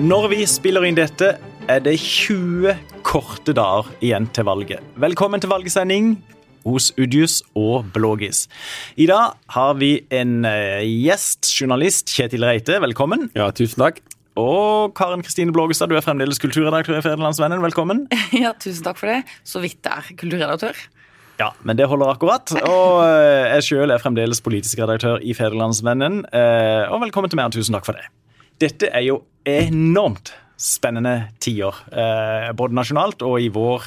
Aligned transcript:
Når 0.00 0.28
vi 0.32 0.44
spiller 0.48 0.84
inn 0.88 0.96
dette, 0.96 1.34
er 1.70 1.80
det 1.84 1.96
20 2.00 2.72
korte 3.06 3.52
dager 3.56 3.88
igjen 4.04 4.28
til 4.34 4.46
valget. 4.48 4.84
Velkommen 5.00 5.42
til 5.42 5.50
valgsending 5.52 6.12
hos 6.66 6.90
Udius 7.00 7.40
og 7.56 7.88
Blågis. 7.94 8.44
I 9.00 9.06
dag 9.10 9.34
har 9.54 9.74
vi 9.80 9.90
en 10.14 10.44
eh, 10.48 10.84
gjest, 11.04 11.50
journalist 11.56 12.12
Kjetil 12.14 12.44
Reite. 12.48 12.78
Velkommen. 12.84 13.28
Ja, 13.36 13.50
tusen 13.56 13.82
takk. 13.82 14.00
Og 14.40 14.94
Karen 14.96 15.24
Kristine 15.26 15.52
Blågestad, 15.52 15.90
du 15.90 15.98
er 15.98 16.04
fremdeles 16.04 16.40
kulturredaktør 16.40 17.00
i 17.00 17.04
Federlandsvennen. 17.04 17.60
Velkommen. 17.64 18.06
Ja, 18.44 18.54
tusen 18.56 18.86
takk 18.86 19.00
for 19.00 19.10
det. 19.12 19.20
Så 19.44 19.60
vidt 19.64 19.80
det 19.84 19.92
er 19.96 20.08
kulturredaktør. 20.20 20.80
Ja, 21.40 21.50
men 21.64 21.76
det 21.80 21.88
holder 21.88 22.12
akkurat. 22.14 22.52
Og 22.68 23.02
eh, 23.04 23.50
jeg 23.56 23.68
sjøl 23.72 23.92
er 23.94 24.00
fremdeles 24.00 24.40
politisk 24.44 24.80
redaktør 24.84 25.20
i 25.24 25.36
Federlandsvennen. 25.36 26.22
Eh, 26.28 26.88
Og 26.92 27.00
velkommen 27.04 27.32
til 27.32 27.40
meg, 27.40 27.48
og 27.52 27.56
tusen 27.56 27.76
takk 27.76 27.88
for 27.88 27.96
det. 27.96 28.08
Dette 28.60 28.90
er 28.92 29.06
jo 29.06 29.22
enormt 29.48 30.34
spennende 30.60 31.30
tider, 31.40 31.72
eh, 31.88 32.50
både 32.52 32.76
nasjonalt 32.76 33.22
og 33.24 33.38
i 33.40 33.48
vår, 33.48 33.86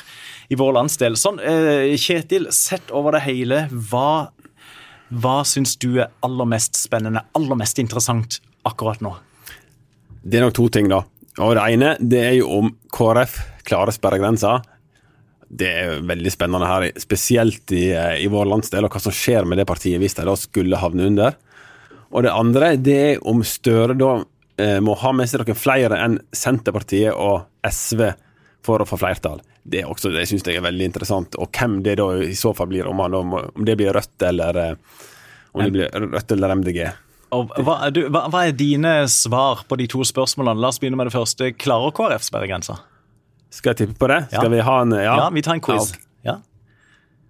i 0.49 0.57
vår 0.57 0.73
landsdel. 0.79 1.13
Sånn, 1.19 1.37
eh, 1.39 1.93
Kjetil, 1.93 2.47
sett 2.49 2.89
over 2.89 3.13
det 3.13 3.21
hele, 3.27 3.67
hva, 3.69 4.31
hva 5.13 5.35
syns 5.45 5.75
du 5.77 5.99
er 6.01 6.09
aller 6.25 6.49
mest 6.49 6.73
spennende, 6.73 7.21
aller 7.37 7.55
mest 7.55 7.77
interessant 7.77 8.39
akkurat 8.65 8.99
nå? 9.05 9.13
Det 10.23 10.39
er 10.39 10.47
nok 10.47 10.57
to 10.57 10.67
ting, 10.69 10.89
da. 10.89 11.03
Og 11.37 11.53
Det 11.53 11.61
ene 11.61 11.95
det 11.99 12.25
er 12.25 12.35
jo 12.39 12.49
om 12.49 12.75
KrF 12.89 13.37
klarer 13.65 13.93
sperregrensa. 13.93 14.63
Det 15.53 15.69
er 15.69 16.01
veldig 16.01 16.31
spennende 16.33 16.65
her, 16.65 16.89
spesielt 16.97 17.69
i, 17.71 17.91
eh, 17.93 18.25
i 18.25 18.27
vår 18.27 18.49
landsdel, 18.49 18.85
og 18.85 18.89
hva 18.89 18.99
som 19.01 19.11
skjer 19.11 19.45
med 19.45 19.59
det 19.59 19.67
partiet 19.67 19.99
hvis 20.01 20.15
de 20.15 20.35
skulle 20.35 20.81
havne 20.81 21.05
under. 21.05 21.35
Og 22.11 22.23
det 22.23 22.31
andre 22.31 22.75
det 22.77 23.01
er 23.13 23.27
om 23.27 23.43
Støre 23.43 23.93
da 23.97 24.23
må 24.85 24.93
ha 25.01 25.11
med 25.15 25.29
seg 25.29 25.41
noen 25.41 25.57
flere 25.57 25.97
enn 25.97 26.19
Senterpartiet 26.35 27.15
og 27.17 27.47
SV 27.65 28.11
for 28.63 28.83
å 28.83 28.87
få 28.87 28.99
flertall. 29.01 29.41
Det, 29.63 29.81
er 29.81 29.89
også, 29.91 30.11
det 30.13 30.25
syns 30.27 30.45
jeg 30.47 30.59
er 30.59 30.65
veldig 30.65 30.89
interessant. 30.91 31.37
Og 31.39 31.51
hvem 31.55 31.79
det 31.85 31.97
da 31.99 32.09
i 32.23 32.35
så 32.37 32.53
fall 32.55 32.69
blir, 32.71 32.87
om, 32.89 32.99
han, 33.03 33.15
om 33.15 33.65
det 33.65 33.77
blir 33.79 33.93
Rødt 33.95 34.25
eller, 34.27 34.59
eh, 34.59 35.03
om 35.55 35.63
det 35.65 35.73
blir 35.75 36.07
Rødt 36.13 36.35
eller 36.35 36.55
MDG. 36.59 36.79
Og 37.33 37.53
hva, 37.65 37.79
er 37.87 37.93
du, 37.95 38.01
hva, 38.13 38.27
hva 38.29 38.43
er 38.47 38.55
dine 38.57 38.93
svar 39.11 39.63
på 39.67 39.77
de 39.79 39.87
to 39.89 40.03
spørsmålene? 40.05 40.61
La 40.61 40.69
oss 40.69 40.79
begynne 40.83 40.99
med 40.99 41.09
det 41.09 41.15
første. 41.15 41.49
Klarer 41.57 41.95
KrF 41.95 42.27
sperregrensa? 42.27 42.77
Skal 43.53 43.73
jeg 43.73 43.83
tippe 43.83 43.99
på 44.01 44.09
det? 44.11 44.19
Ja. 44.31 44.41
Skal 44.41 44.51
vi 44.53 44.63
ha 44.65 44.79
en 44.81 44.97
Ja, 44.97 45.29
vi 45.33 45.43
tar 45.45 45.57
en 45.57 45.63
quiz. 45.63 45.93
Ja, 45.95 46.01
Ja. 46.33 46.35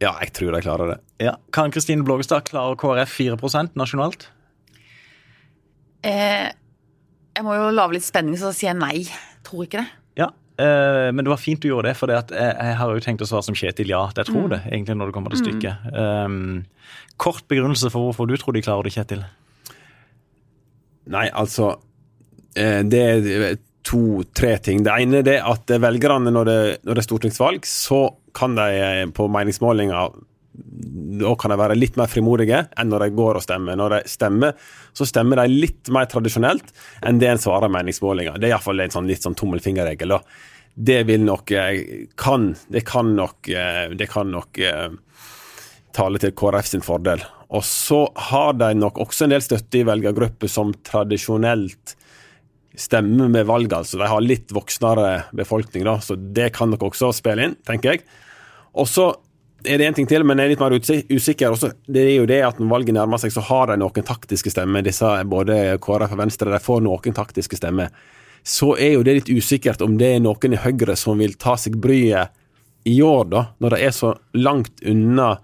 ja, 0.04 0.12
jeg 0.22 0.34
tror 0.36 0.52
de 0.56 0.62
klarer 0.66 0.94
det. 0.94 0.98
Ja. 1.24 1.38
Kan 1.56 1.72
Kristine 1.72 2.04
Blågestad, 2.04 2.44
klare 2.50 2.76
KrF 2.80 3.16
4 3.16 3.38
nasjonalt? 3.80 4.28
Eh, 6.04 6.50
jeg 7.34 7.46
må 7.46 7.58
jo 7.58 7.70
lage 7.74 7.98
litt 7.98 8.06
spenning, 8.06 8.38
så 8.40 8.52
da 8.52 8.56
sier 8.56 8.72
jeg 8.72 8.80
nei. 8.80 9.04
Tror 9.46 9.66
ikke 9.66 9.82
det. 9.82 9.88
Ja, 10.22 10.30
eh, 10.62 11.10
men 11.12 11.26
det 11.26 11.32
var 11.34 11.42
fint 11.42 11.62
du 11.64 11.70
gjorde 11.70 11.90
det, 11.90 11.98
for 12.00 12.14
jeg, 12.14 12.30
jeg 12.38 12.78
har 12.80 12.94
jo 12.94 13.04
tenkt 13.04 13.26
å 13.26 13.30
svare 13.30 13.48
som 13.48 13.58
Kjetil 13.58 13.94
ja. 13.94 14.04
Jeg 14.18 14.30
tror 14.30 14.52
det, 14.54 14.62
egentlig, 14.70 14.98
når 15.00 15.10
det 15.10 15.18
kommer 15.18 15.34
til 15.34 15.44
stykket. 15.44 15.88
Um, 15.98 16.66
kort 17.22 17.46
begrunnelse 17.52 17.92
for 17.94 18.10
hvorfor 18.10 18.30
du 18.30 18.38
tror 18.42 18.56
de 18.56 18.64
klarer 18.66 18.90
det, 18.90 18.96
Kjetil. 18.96 19.26
Nei, 21.14 21.28
altså 21.36 21.74
eh, 22.56 22.80
Det 22.88 23.02
er 23.04 23.58
to-tre 23.84 24.54
ting. 24.64 24.84
Det 24.86 24.94
ene 25.04 25.24
er 25.28 25.42
at 25.44 25.74
velgerne, 25.84 26.32
når 26.32 26.48
det, 26.48 26.60
når 26.88 26.96
det 26.96 27.02
er 27.02 27.08
stortingsvalg, 27.10 27.66
så 27.68 28.06
kan 28.38 28.56
de 28.58 28.70
eh, 28.78 29.02
på 29.12 29.28
meningsmålinger 29.32 30.14
da 30.54 31.34
kan 31.40 31.54
de 31.54 31.58
være 31.58 31.78
litt 31.78 31.96
mer 31.98 32.10
frimodige 32.12 32.60
enn 32.78 32.92
når 32.92 33.06
de 33.06 33.16
går 33.18 33.40
og 33.40 33.46
stemmer. 33.46 33.78
Når 33.80 33.96
de 33.96 34.00
stemmer, 34.12 34.58
så 34.94 35.08
stemmer 35.10 35.42
de 35.42 35.62
litt 35.64 35.90
mer 35.94 36.10
tradisjonelt 36.12 36.74
enn 37.06 37.22
det 37.22 37.32
en 37.32 37.42
svarer 37.42 37.72
meningsmålinger. 37.74 38.38
Det 38.38 38.50
er 38.50 38.56
iallfall 38.56 38.84
en 38.84 38.94
sånn, 38.94 39.10
litt 39.10 39.26
sånn 39.26 39.38
tommelfingerregel. 39.40 40.18
Det 40.74 41.00
vil 41.10 41.26
nok 41.26 41.54
eh, 41.54 41.82
kan, 42.18 42.52
Det 42.68 42.86
kan 42.86 43.16
nok, 43.18 43.50
eh, 43.50 43.88
det 43.98 44.10
kan 44.10 44.32
nok 44.34 44.62
eh, 44.62 44.94
tale 45.94 46.22
til 46.22 46.34
KrF 46.38 46.70
sin 46.70 46.86
fordel. 46.86 47.26
Og 47.54 47.66
så 47.66 48.06
har 48.32 48.56
de 48.58 48.72
nok 48.78 48.98
også 49.02 49.28
en 49.28 49.36
del 49.36 49.44
støtte 49.46 49.82
i 49.82 49.86
velgergrupper 49.86 50.50
som 50.50 50.74
tradisjonelt 50.86 51.98
stemmer 52.74 53.30
med 53.30 53.46
valg, 53.46 53.74
altså. 53.78 54.00
De 54.02 54.08
har 54.10 54.24
litt 54.26 54.50
voksnere 54.54 55.28
befolkning, 55.38 55.86
da, 55.86 56.00
så 56.02 56.18
det 56.18 56.50
kan 56.56 56.74
nok 56.74 56.88
også 56.90 57.12
spille 57.14 57.46
inn, 57.46 57.54
tenker 57.68 57.94
jeg. 57.94 58.08
Og 58.74 58.90
så 58.90 59.12
er 59.66 59.80
det 59.80 59.88
en 59.88 59.96
ting 59.98 60.08
til, 60.10 60.26
men 60.28 60.40
jeg 60.40 60.48
er 60.48 60.54
litt 60.54 60.64
mer 60.64 60.76
usikker. 60.78 61.54
Også, 61.54 61.72
det 61.88 62.04
er 62.04 62.16
jo 62.18 62.28
det 62.30 62.42
at 62.46 62.60
når 62.60 62.72
valget 62.72 62.98
nærmer 62.98 63.22
seg, 63.22 63.34
så 63.36 63.44
har 63.48 63.72
de 63.72 63.78
noen 63.82 64.08
taktiske 64.08 64.52
stemmer. 64.54 64.86
Disse, 64.86 65.10
både 65.30 65.78
KrF 65.84 66.16
og 66.16 66.20
Venstre 66.20 66.54
de 66.54 66.60
får 66.64 66.84
noen 66.86 67.16
taktiske 67.16 67.60
stemmer. 67.60 67.94
Så 68.44 68.74
er 68.76 68.98
jo 68.98 69.06
det 69.08 69.18
litt 69.20 69.32
usikkert 69.32 69.82
om 69.86 69.96
det 70.00 70.16
er 70.16 70.24
noen 70.24 70.56
i 70.56 70.60
Høyre 70.60 70.98
som 71.00 71.22
vil 71.22 71.38
ta 71.40 71.56
seg 71.60 71.78
bryet 71.80 72.34
i 72.84 72.98
år, 73.02 73.26
da, 73.32 73.46
når 73.64 73.76
det 73.76 73.82
er 73.88 73.94
så 73.96 74.12
langt 74.36 74.84
unna 74.84 75.38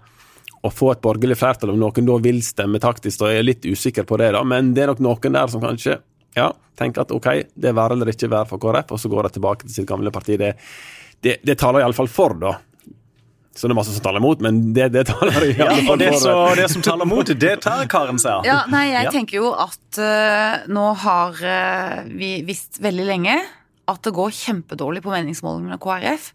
å 0.60 0.68
få 0.68 0.90
et 0.92 1.00
borgerlig 1.00 1.38
flertall, 1.40 1.72
om 1.72 1.80
noen 1.80 2.08
da 2.08 2.18
vil 2.20 2.42
stemme 2.44 2.80
taktisk. 2.82 3.22
Da 3.22 3.30
er 3.30 3.38
jeg 3.38 3.48
litt 3.48 3.68
usikker 3.68 4.04
på 4.04 4.18
det, 4.20 4.34
da, 4.36 4.44
men 4.44 4.74
det 4.76 4.84
er 4.84 4.92
nok 4.92 5.04
noen 5.06 5.38
der 5.38 5.48
som 5.48 5.64
kanskje 5.64 5.96
ja, 6.36 6.50
tenker 6.78 7.06
at 7.06 7.14
OK, 7.16 7.30
det 7.56 7.70
er 7.70 7.78
være 7.78 7.96
eller 7.96 8.12
ikke 8.12 8.28
være 8.30 8.50
for 8.52 8.62
KrF, 8.62 8.92
og 8.92 9.00
så 9.00 9.10
går 9.12 9.26
de 9.26 9.36
tilbake 9.38 9.64
til 9.64 9.78
sitt 9.78 9.88
gamle 9.88 10.12
parti. 10.12 10.36
Det, 10.40 10.52
det, 11.24 11.38
det 11.46 11.56
taler 11.58 11.80
iallfall 11.80 12.10
for, 12.12 12.36
da. 12.40 12.58
Så 13.56 13.66
det 13.66 13.74
er 13.74 13.78
masse 13.80 13.92
som 13.92 14.02
taler 14.04 14.22
imot, 14.22 14.40
men 14.46 14.60
det, 14.76 14.88
det 14.94 15.02
taler 15.10 15.48
i 15.48 15.54
alle 15.58 15.80
og 15.82 15.88
fall 15.88 15.98
det, 16.00 16.10
for. 16.14 16.20
så, 16.22 16.34
det 16.60 16.68
som 16.70 16.82
taler 16.86 17.08
mot, 17.10 17.32
det 17.42 17.54
tar 17.64 17.82
Karen 17.90 18.20
seg 18.22 18.38
av. 18.38 18.46
Ja, 18.46 18.60
nei, 18.70 18.84
jeg 18.92 19.08
Ja. 19.08 19.10
tenker 19.14 19.40
jo 19.40 19.50
at 19.58 19.98
uh, 19.98 20.68
nå 20.70 20.84
har 21.02 21.40
uh, 21.42 22.04
vi 22.06 22.36
visst 22.46 22.78
veldig 22.84 23.08
lenge 23.08 23.34
at 23.90 24.04
det 24.06 24.12
går 24.14 24.30
kjempedårlig 24.30 25.02
på 25.02 25.10
meningsmålingene 25.10 25.74
av 25.74 25.82
KrF. 25.82 26.28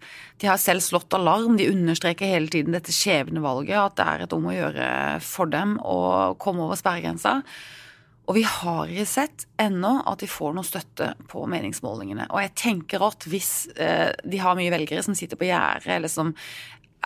De 0.44 0.50
har 0.52 0.60
selv 0.60 0.84
slått 0.84 1.16
alarm. 1.16 1.56
De 1.56 1.70
understreker 1.72 2.28
hele 2.28 2.52
tiden 2.52 2.76
dette 2.76 2.92
skjebnevalget, 2.92 3.78
at 3.80 3.96
det 3.96 4.08
er 4.12 4.26
et 4.26 4.36
om 4.36 4.50
å 4.52 4.56
gjøre 4.58 4.90
for 5.24 5.48
dem 5.54 5.78
å 5.80 6.00
komme 6.42 6.66
over 6.68 6.76
sperregrensa. 6.76 7.38
Og 8.28 8.36
vi 8.36 8.44
har 8.44 8.92
ikke 8.92 9.08
sett 9.08 9.46
ennå 9.62 10.02
at 10.10 10.20
de 10.20 10.28
får 10.28 10.56
noe 10.58 10.68
støtte 10.68 11.14
på 11.32 11.46
meningsmålingene. 11.48 12.28
Og 12.34 12.42
jeg 12.44 12.56
tenker 12.60 13.08
at 13.08 13.24
hvis 13.30 13.70
eh, 13.78 14.12
de 14.26 14.42
har 14.42 14.58
mye 14.60 14.74
velgere 14.74 15.06
som 15.06 15.16
sitter 15.16 15.40
på 15.40 15.48
gjerdet, 15.48 15.92
eller 15.96 16.12
som 16.12 16.34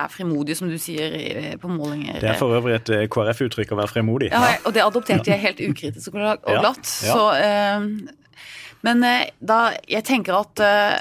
er 0.03 0.11
frimodige, 0.13 0.57
som 0.59 0.69
du 0.71 0.77
sier 0.81 1.57
på 1.61 1.71
målinger 1.71 2.21
Det 2.21 2.31
er 2.33 2.39
for 2.39 2.55
øvrig 2.57 2.77
et 2.79 2.93
eh, 2.95 3.05
KrF-uttrykk 3.11 3.75
å 3.75 3.79
være 3.81 3.91
fremodig. 3.91 4.31
ja, 4.33 4.55
og 4.65 4.75
det 4.75 4.85
adopterte 4.85 5.33
jeg 5.33 5.43
helt 5.43 5.61
ukritisk 5.69 6.15
og 6.15 6.47
glatt. 6.47 6.85
Så, 6.87 7.21
eh, 7.37 7.87
men 8.87 9.03
eh, 9.03 9.29
da, 9.39 9.59
jeg 9.89 10.05
tenker 10.07 10.39
at 10.39 10.63
eh, 10.63 10.97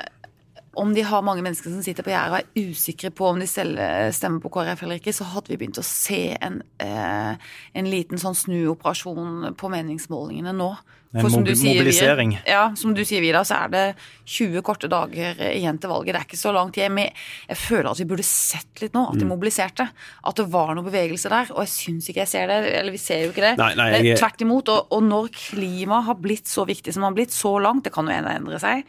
om 0.79 0.93
de 0.95 1.03
har 1.07 1.23
mange 1.27 1.43
mennesker 1.45 1.73
som 1.75 1.83
sitter 1.83 2.07
på 2.07 2.13
gjerdet 2.13 2.33
og 2.33 2.39
er 2.39 2.69
usikre 2.71 3.11
på 3.15 3.27
om 3.33 3.41
de 3.43 3.47
selv 3.51 3.79
eh, 3.83 4.11
stemmer 4.15 4.41
på 4.45 4.51
KrF 4.55 4.85
eller 4.87 5.01
ikke, 5.01 5.15
så 5.17 5.27
hadde 5.33 5.51
vi 5.53 5.59
begynt 5.61 5.81
å 5.83 5.87
se 5.87 6.21
en, 6.41 6.61
eh, 6.83 7.35
en 7.75 7.91
liten 7.91 8.21
sånn 8.23 8.37
snuoperasjon 8.39 9.55
på 9.59 9.71
meningsmålingene 9.73 10.55
nå. 10.57 10.71
En 11.17 11.23
For 11.25 11.33
som 11.33 11.45
du 11.45 11.55
sier, 11.57 11.79
mobilisering. 11.79 12.35
Vi, 12.37 12.51
Ja, 12.53 12.67
som 12.77 12.93
du 12.93 13.01
sier, 13.09 13.23
Vidar, 13.25 13.47
så 13.49 13.63
er 13.65 13.71
det 13.73 13.85
20 14.29 14.61
korte 14.61 14.91
dager 14.93 15.39
igjen 15.55 15.79
til 15.81 15.89
valget. 15.89 16.13
Det 16.13 16.21
er 16.21 16.27
ikke 16.27 16.37
så 16.43 16.53
langt 16.53 16.77
hjem. 16.77 16.99
Jeg, 17.01 17.57
føler 17.57 17.89
at 17.95 18.03
vi 18.03 18.05
burde 18.11 18.27
sett 18.29 18.83
litt 18.83 18.93
nå, 18.93 19.07
at 19.09 19.17
de 19.17 19.25
Mm. 19.25 19.31
mobiliserte. 19.33 19.89
At 20.29 20.37
det 20.37 20.47
var 20.53 20.75
noe 20.77 20.85
bevegelse 20.85 21.31
der. 21.33 21.49
Og 21.57 21.65
jeg 21.65 21.73
syns 21.73 22.11
ikke 22.11 22.21
jeg 22.27 22.29
ser 22.29 22.47
det. 22.53 22.59
Eller 22.75 22.93
vi 22.93 22.99
ser 23.01 23.25
jo 23.25 23.31
ikke 23.33 23.41
det. 23.41 23.57
Nei, 23.57 23.73
nei, 23.75 24.03
jeg- 24.03 24.19
Tvert 24.21 24.45
imot. 24.45 24.69
Og, 24.69 24.87
og 24.93 25.03
når 25.03 25.31
klima 25.33 26.03
har 26.05 26.15
blitt 26.15 26.45
så 26.45 26.67
viktig 26.69 26.93
som 26.93 27.01
det 27.01 27.09
har 27.09 27.17
blitt, 27.17 27.33
så 27.33 27.57
langt, 27.59 27.85
det 27.85 27.93
kan 27.95 28.05
jo 28.05 28.13
endre 28.13 28.61
seg, 28.61 28.85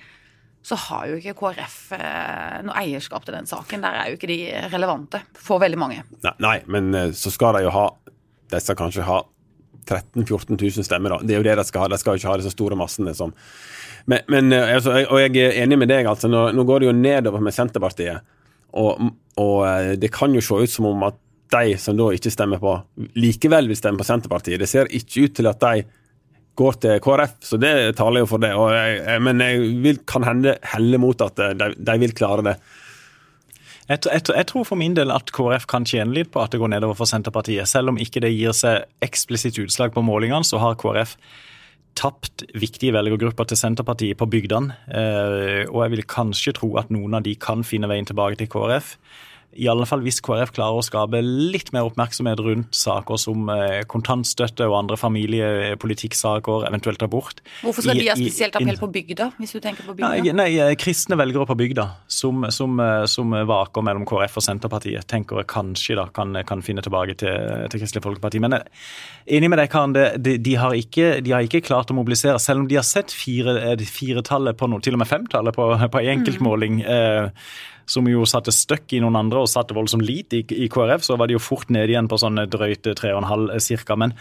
så 0.61 0.75
har 0.75 1.07
jo 1.07 1.17
ikke 1.19 1.37
KrF 1.39 1.77
eh, 1.95 2.59
noe 2.67 2.77
eierskap 2.81 3.25
til 3.25 3.37
den 3.37 3.47
saken. 3.49 3.83
Der 3.83 3.95
er 3.95 4.09
jo 4.09 4.19
ikke 4.19 4.29
de 4.29 4.39
relevante 4.73 5.21
for 5.39 5.61
veldig 5.63 5.79
mange. 5.79 6.03
Nei, 6.25 6.33
nei, 6.43 6.55
men 6.67 6.89
eh, 6.95 7.11
så 7.15 7.31
skal 7.33 7.55
de 7.57 7.65
jo 7.67 7.73
ha 7.73 7.85
De 8.49 8.59
skal 8.63 8.77
kanskje 8.77 9.05
ha 9.07 9.21
13 9.85 10.25
000-14 10.25 10.57
000 10.59 10.85
stemmer, 10.85 11.15
da. 11.15 11.21
Det 11.23 11.35
er 11.35 11.39
jo 11.39 11.47
det 11.47 11.55
de 11.61 11.65
skal 11.65 11.85
ha. 11.85 11.91
De 11.93 11.99
skal 12.01 12.15
jo 12.15 12.21
ikke 12.21 12.33
ha 12.33 12.41
disse 12.41 12.53
store 12.53 12.77
massene 12.77 13.15
som 13.17 13.33
Men, 14.09 14.25
men 14.27 14.53
eh, 14.53 14.75
altså, 14.75 14.97
og 15.05 15.21
jeg 15.21 15.37
er 15.37 15.63
enig 15.63 15.79
med 15.79 15.91
deg, 15.91 16.09
altså. 16.09 16.29
Nå, 16.31 16.49
nå 16.55 16.67
går 16.67 16.83
det 16.83 16.91
jo 16.91 16.97
nedover 16.97 17.43
med 17.45 17.55
Senterpartiet. 17.55 18.35
Og, 18.79 18.99
og 19.41 19.97
det 19.97 20.11
kan 20.13 20.35
jo 20.35 20.43
se 20.45 20.59
ut 20.61 20.69
som 20.69 20.91
om 20.91 21.07
at 21.07 21.17
de 21.49 21.77
som 21.81 21.97
da 21.97 22.11
ikke 22.13 22.29
stemmer 22.29 22.59
på, 22.61 22.75
likevel 23.17 23.71
vil 23.71 23.77
stemme 23.77 23.97
på 23.97 24.05
Senterpartiet. 24.05 24.59
Det 24.61 24.69
ser 24.69 24.91
ikke 24.93 25.25
ut 25.25 25.37
til 25.39 25.49
at 25.49 25.63
de 25.63 25.87
går 26.59 26.77
til 26.83 26.99
KrF, 27.03 27.39
så 27.45 27.59
det 27.61 27.73
taler 27.99 28.23
jo 28.23 28.29
for 28.29 28.43
det. 28.43 28.51
Jeg, 28.51 29.23
men 29.25 29.41
jeg 29.43 29.71
vil, 29.85 30.03
kan 30.09 30.27
hende 30.27 30.57
helle 30.73 30.99
mot 31.01 31.25
at 31.25 31.39
eh, 31.43 31.55
de, 31.57 31.71
de 31.75 31.97
vil 32.03 32.15
klare 32.17 32.45
det. 32.51 32.55
Jeg, 33.89 34.03
jeg, 34.05 34.21
jeg 34.27 34.47
tror 34.51 34.65
for 34.69 34.77
min 34.77 34.93
del 34.97 35.09
at 35.15 35.31
KrF 35.33 35.65
kan 35.69 35.87
tjene 35.87 36.13
litt 36.13 36.29
på 36.33 36.43
at 36.43 36.53
det 36.53 36.61
går 36.61 36.73
nedover 36.75 36.97
for 36.99 37.09
Senterpartiet. 37.09 37.69
Selv 37.69 37.93
om 37.93 38.01
ikke 38.01 38.21
det 38.21 38.35
gir 38.35 38.53
seg 38.53 38.85
eksplisitt 39.05 39.57
utslag 39.63 39.95
på 39.95 40.05
målingene, 40.05 40.45
så 40.45 40.61
har 40.61 40.77
KrF 40.79 41.15
tapt 41.99 42.45
viktige 42.55 42.93
velgergrupper 42.95 43.49
til 43.49 43.59
Senterpartiet 43.59 44.19
på 44.19 44.27
bygdene. 44.29 44.75
Eh, 44.87 45.63
og 45.71 45.81
jeg 45.83 45.95
vil 45.95 46.05
kanskje 46.09 46.55
tro 46.59 46.75
at 46.79 46.91
noen 46.93 47.17
av 47.17 47.25
de 47.25 47.33
kan 47.39 47.65
finne 47.65 47.89
veien 47.89 48.07
tilbake 48.07 48.39
til 48.39 48.51
KrF. 48.51 48.93
I 49.57 49.65
alle 49.71 49.85
fall 49.89 50.03
hvis 50.05 50.19
KrF 50.21 50.51
klarer 50.53 50.77
å 50.77 50.85
skape 50.85 51.19
litt 51.25 51.71
mer 51.73 51.87
oppmerksomhet 51.87 52.41
rundt 52.45 52.75
saker 52.77 53.17
som 53.21 53.49
eh, 53.49 53.81
kontantstøtte 53.89 54.67
og 54.69 54.75
andre 54.77 54.97
familiepolitikksaker, 54.99 56.67
eventuelt 56.69 57.01
abort. 57.05 57.41
Hvorfor 57.63 57.85
skal 57.85 57.97
de 57.97 58.09
ha 58.11 58.17
spesielt 58.19 58.57
appell 58.59 58.77
på 58.79 58.91
bygda, 58.93 59.31
hvis 59.39 59.55
du 59.55 59.59
tenker 59.63 59.87
på 59.87 59.95
bygda? 59.97 60.11
nei, 60.37 60.51
nei 60.53 60.75
kristne 60.79 61.17
velgere 61.19 61.47
på 61.49 61.57
bygda 61.59 61.87
som, 62.05 62.45
som, 62.53 62.77
eh, 62.83 63.05
som 63.09 63.33
vaker 63.49 63.85
mellom 63.85 64.05
KrF 64.09 64.37
og 64.39 64.45
Senterpartiet, 64.45 65.07
tenker 65.09 65.41
jeg 65.41 65.49
kanskje 65.49 65.97
da 65.97 66.05
kan, 66.13 66.37
kan 66.47 66.61
finne 66.65 66.85
tilbake 66.85 67.17
til, 67.19 67.65
til 67.73 67.83
Kristelig 67.83 68.05
Folkeparti. 68.05 68.43
Men 68.43 68.59
enig 68.59 69.49
med 69.49 69.61
deg, 69.63 69.71
Karen. 69.73 69.97
De, 69.97 70.37
de, 70.37 70.55
har 70.61 70.77
ikke, 70.77 71.15
de 71.25 71.33
har 71.33 71.45
ikke 71.45 71.63
klart 71.65 71.89
å 71.89 71.97
mobilisere, 71.97 72.37
selv 72.43 72.63
om 72.63 72.69
de 72.69 72.77
har 72.77 72.87
sett 72.87 73.13
fire- 73.15 73.57
eh, 73.73 73.85
firetallet 73.89 74.59
på 74.59 74.69
noe, 74.69 74.83
til 74.85 74.97
og 74.97 75.03
med 75.03 75.09
femtallet 75.09 75.57
på, 75.57 75.71
på 75.89 76.03
en 76.03 76.13
enkeltmåling. 76.19 76.81
Eh, 76.85 77.51
som 77.89 78.07
jo 78.09 78.25
satte 78.29 78.53
støkk 78.53 78.93
i 78.93 79.01
noen 79.01 79.17
andre 79.17 79.41
og 79.41 79.49
satte 79.49 79.73
voldsom 79.73 80.03
lit 80.05 80.33
i, 80.37 80.43
i 80.45 80.69
KrF, 80.71 81.03
så 81.05 81.17
var 81.17 81.29
de 81.29 81.35
jo 81.37 81.41
fort 81.41 81.71
nede 81.73 81.89
igjen 81.89 82.09
på 82.09 82.19
sånn 82.21 82.37
drøyt 82.51 82.85
3,5 82.85 83.49
cirka. 83.65 83.97
Men 83.97 84.13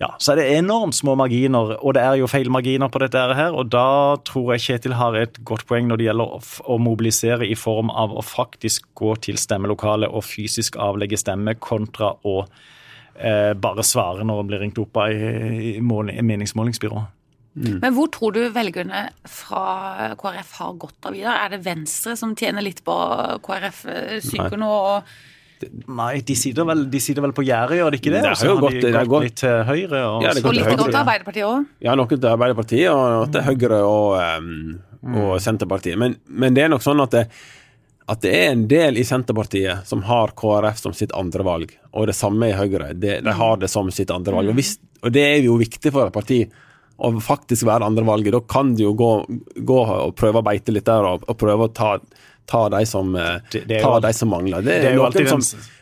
ja, 0.00 0.14
så 0.16 0.32
er 0.32 0.40
det 0.40 0.46
enormt 0.56 0.96
små 0.96 1.12
marginer, 1.20 1.74
og 1.76 1.94
det 1.96 2.02
er 2.06 2.16
jo 2.22 2.30
feil 2.30 2.48
marginer 2.52 2.88
på 2.88 3.02
dette 3.02 3.20
her. 3.36 3.52
Og 3.52 3.68
da 3.68 4.16
tror 4.24 4.54
jeg 4.54 4.64
Kjetil 4.64 4.96
har 4.96 5.18
et 5.20 5.36
godt 5.44 5.66
poeng 5.68 5.90
når 5.90 6.00
det 6.00 6.08
gjelder 6.08 6.34
å, 6.38 6.40
å 6.72 6.80
mobilisere 6.80 7.44
i 7.44 7.58
form 7.58 7.92
av 7.92 8.16
å 8.16 8.24
faktisk 8.24 8.88
gå 8.96 9.14
til 9.28 9.36
stemmelokalet 9.40 10.08
og 10.08 10.24
fysisk 10.24 10.80
avlegge 10.80 11.20
stemme, 11.20 11.58
kontra 11.60 12.14
å 12.24 12.38
eh, 13.20 13.52
bare 13.52 13.84
svare 13.84 14.24
når 14.24 14.40
en 14.40 14.48
blir 14.48 14.64
ringt 14.64 14.80
opp 14.80 14.96
av 15.04 15.12
i, 15.12 15.76
meningsmålingsbyrå. 17.56 17.80
Men 17.82 17.94
hvor 17.96 18.08
tror 18.14 18.32
du 18.32 18.40
velgerne 18.54 19.02
fra 19.26 20.14
KrF 20.20 20.52
har 20.60 20.72
godt 20.78 21.06
av 21.06 21.12
videre? 21.12 21.34
Er 21.44 21.48
det 21.56 21.64
Venstre 21.64 22.16
som 22.16 22.34
tjener 22.38 22.62
litt 22.62 22.82
på 22.86 22.94
KrF 23.42 23.84
eh, 23.90 24.20
synker 24.20 24.56
nå? 24.60 24.70
og 24.70 25.02
Nei, 25.92 26.22
de 26.24 26.32
sitter 26.40 26.64
vel, 26.64 26.86
de 26.88 27.00
sitter 27.04 27.20
vel 27.20 27.34
på 27.36 27.42
gjerdet, 27.44 27.76
gjør 27.76 27.90
de 27.92 27.98
ikke 28.00 28.12
det? 28.14 28.20
Det 28.24 28.30
har 28.32 28.46
jo 28.48 28.60
gått- 28.62 28.80
de 28.80 28.92
gått 28.94 29.08
gått- 29.12 29.22
litt 29.26 29.36
til 29.36 29.58
høyre. 29.68 29.98
Og, 30.08 30.22
Ja, 30.24 30.30
Og 30.30 30.34
litt 30.34 30.44
til 30.46 30.64
høyre. 30.64 30.76
godt 30.78 30.94
Arbeiderpartiet 31.02 31.44
òg? 31.44 31.66
Ja, 31.84 31.94
noe 31.94 32.06
til 32.08 32.30
Arbeiderpartiet 32.30 32.88
og 32.88 33.02
noe 33.12 33.26
til 33.34 33.42
Høyre 33.42 33.80
og, 33.84 34.38
um, 34.38 34.80
og 35.20 35.34
Senterpartiet. 35.44 35.98
Men, 35.98 36.16
men 36.28 36.54
det 36.54 36.64
er 36.64 36.68
nok 36.72 36.80
sånn 36.80 37.02
at 37.02 37.10
det, 37.10 37.26
at 38.08 38.20
det 38.22 38.32
er 38.32 38.50
en 38.54 38.64
del 38.68 38.96
i 38.96 39.04
Senterpartiet 39.04 39.84
som 39.86 40.00
har 40.08 40.32
KrF 40.32 40.78
som 40.80 40.92
sitt 40.96 41.12
andre 41.12 41.44
valg, 41.44 41.76
og 41.92 42.06
det 42.08 42.14
samme 42.16 42.48
i 42.48 42.56
Høyre. 42.56 42.94
De, 42.98 43.20
de 43.20 43.32
har 43.42 43.56
det 43.60 43.68
som 43.68 43.90
sitt 43.90 44.10
andre 44.10 44.32
valg. 44.32 44.48
Og, 44.48 44.54
hvis, 44.56 44.78
og 45.04 45.12
det 45.12 45.26
er 45.28 45.42
jo 45.44 45.58
viktig 45.60 45.92
for 45.92 46.06
et 46.08 46.12
parti 46.16 46.40
å 47.00 47.10
faktisk 47.24 47.64
være 47.68 47.86
andre 47.86 48.04
valget. 48.04 48.32
Da 48.36 48.40
kan 48.54 48.74
de 48.76 48.84
jo 48.88 48.94
gå, 48.94 49.10
gå 49.64 49.78
og 49.88 50.14
prøve 50.20 50.42
å 50.42 50.46
beite 50.46 50.72
litt 50.74 50.84
der 50.88 51.06
og, 51.08 51.24
og 51.28 51.38
prøve 51.40 51.68
å 51.68 51.74
ta, 51.74 51.94
ta 52.50 52.68
de 52.72 52.84
som, 52.86 53.14
eh, 53.16 53.38
Det- 53.52 53.66
det 53.68 53.82
ta 53.82 53.94
jo- 53.96 54.00
de 54.00 54.12
som 54.12 54.28
mangler. 54.30 54.62
Det 54.62 54.74
er 54.78 54.82
det 54.82 54.90
er 54.92 54.98
jo 54.98 55.06
alltid 55.06 55.28
som, 55.28 55.40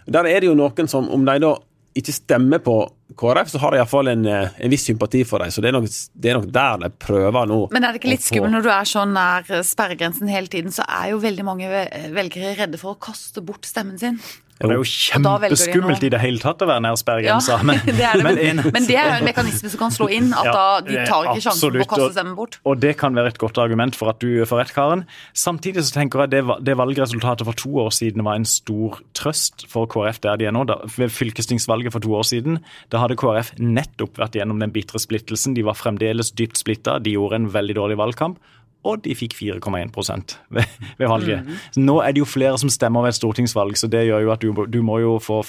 der 0.08 0.26
er 0.26 0.40
det 0.40 0.48
jo 0.50 0.54
noen 0.54 0.88
som, 0.88 1.08
om 1.10 1.24
de 1.24 1.38
da 1.38 1.56
ikke 1.98 2.12
stemmer 2.14 2.60
på 2.62 2.74
KrF, 3.18 3.48
så 3.50 3.58
har 3.58 3.72
de 3.72 3.78
iallfall 3.80 4.06
en, 4.12 4.24
eh, 4.26 4.50
en 4.60 4.70
viss 4.70 4.84
sympati 4.86 5.24
for 5.26 5.40
dem. 5.42 5.48
Så 5.50 5.60
det 5.64 5.70
er, 5.72 5.72
nok, 5.80 5.88
det 6.20 6.30
er 6.30 6.34
nok 6.38 6.52
der 6.52 6.76
de 6.84 6.90
prøver 6.90 7.48
nå. 7.48 7.56
Men 7.72 7.82
er 7.84 7.92
det 7.92 8.00
ikke 8.02 8.10
litt 8.12 8.20
skummelt 8.22 8.52
når 8.54 8.62
du 8.62 8.68
er 8.70 8.84
så 8.86 9.02
nær 9.08 9.42
sperregrensen 9.66 10.28
hele 10.30 10.46
tiden, 10.46 10.70
så 10.70 10.84
er 10.86 11.10
jo 11.10 11.18
veldig 11.18 11.44
mange 11.48 11.66
velgere 12.14 12.54
redde 12.60 12.78
for 12.78 12.94
å 12.94 12.98
kaste 13.00 13.42
bort 13.44 13.62
stemmen 13.66 13.98
sin. 13.98 14.20
Og 14.58 14.66
det 14.66 14.74
er 14.74 14.78
jo 14.80 14.84
Og 14.84 14.90
kjempeskummelt 14.90 16.04
i 16.06 16.10
det 16.10 16.18
hele 16.22 16.40
tatt 16.42 16.62
å 16.64 16.68
være 16.68 16.82
nær 16.82 16.96
sperregrensa. 16.98 17.60
men, 17.66 17.78
det 17.86 18.04
er 18.04 18.18
det, 18.18 18.24
men, 18.26 18.62
men 18.74 18.88
det 18.88 18.96
er 18.98 19.12
jo 19.12 19.18
en 19.20 19.28
mekanisme 19.28 19.70
som 19.70 19.82
kan 19.84 19.94
slå 19.94 20.08
inn, 20.14 20.32
at 20.34 20.48
Ja, 20.48 20.54
da 20.56 20.64
de 20.82 20.96
tar 21.06 21.28
ikke 21.28 21.36
er 21.36 21.44
sjansen 21.46 21.76
på 21.76 21.84
å 21.84 21.88
kaste 21.92 22.10
stemmen 22.16 22.34
bort. 22.38 22.58
Og 22.66 22.80
det 22.82 22.96
kan 22.98 23.14
være 23.14 23.32
et 23.34 23.38
godt 23.38 23.60
argument 23.62 23.98
for 23.98 24.10
at 24.10 24.18
du 24.24 24.42
får 24.48 24.62
rett, 24.64 24.74
Karen. 24.74 25.04
Samtidig 25.38 25.86
så 25.86 25.94
tenker 26.00 26.24
jeg 26.24 26.34
det, 26.34 26.42
det 26.66 26.76
valgresultatet 26.80 27.46
for 27.46 27.58
to 27.62 27.72
år 27.84 27.94
siden 27.94 28.26
var 28.26 28.40
en 28.40 28.48
stor 28.48 28.98
trøst 29.18 29.68
for 29.70 29.90
KrF 29.90 30.22
der 30.26 30.42
de 30.42 30.50
er 30.50 30.56
nå. 30.56 30.66
Da, 30.68 30.80
ved 30.98 31.14
fylkestingsvalget 31.14 31.94
for 31.94 32.02
to 32.02 32.18
år 32.18 32.26
siden, 32.26 32.58
da 32.90 33.04
hadde 33.04 33.18
KrF 33.20 33.54
nettopp 33.62 34.18
vært 34.18 34.38
gjennom 34.40 34.58
den 34.62 34.74
bitre 34.74 34.98
splittelsen. 35.02 35.54
De 35.54 35.66
var 35.66 35.78
fremdeles 35.78 36.34
dypt 36.34 36.58
splitta, 36.58 36.98
de 36.98 37.14
gjorde 37.14 37.38
en 37.38 37.52
veldig 37.54 37.78
dårlig 37.78 38.00
valgkamp. 38.02 38.42
Og 38.88 39.02
de 39.04 39.14
fikk 39.18 39.36
4,1 39.38 40.34
ved, 40.54 40.76
ved 40.98 41.10
valget. 41.10 41.44
Mm. 41.44 41.82
Nå 41.84 41.98
er 42.02 42.14
det 42.14 42.22
jo 42.22 42.28
flere 42.28 42.58
som 42.60 42.72
stemmer 42.72 43.04
ved 43.04 43.14
et 43.14 43.20
stortingsvalg, 43.20 43.76
så 43.78 43.90
det 43.92 44.06
gjør 44.08 44.24
jo 44.24 44.34
at 44.34 44.44
du, 44.44 44.64
du 44.66 44.80
må 44.86 45.00
jo 45.04 45.16
få 45.22 45.42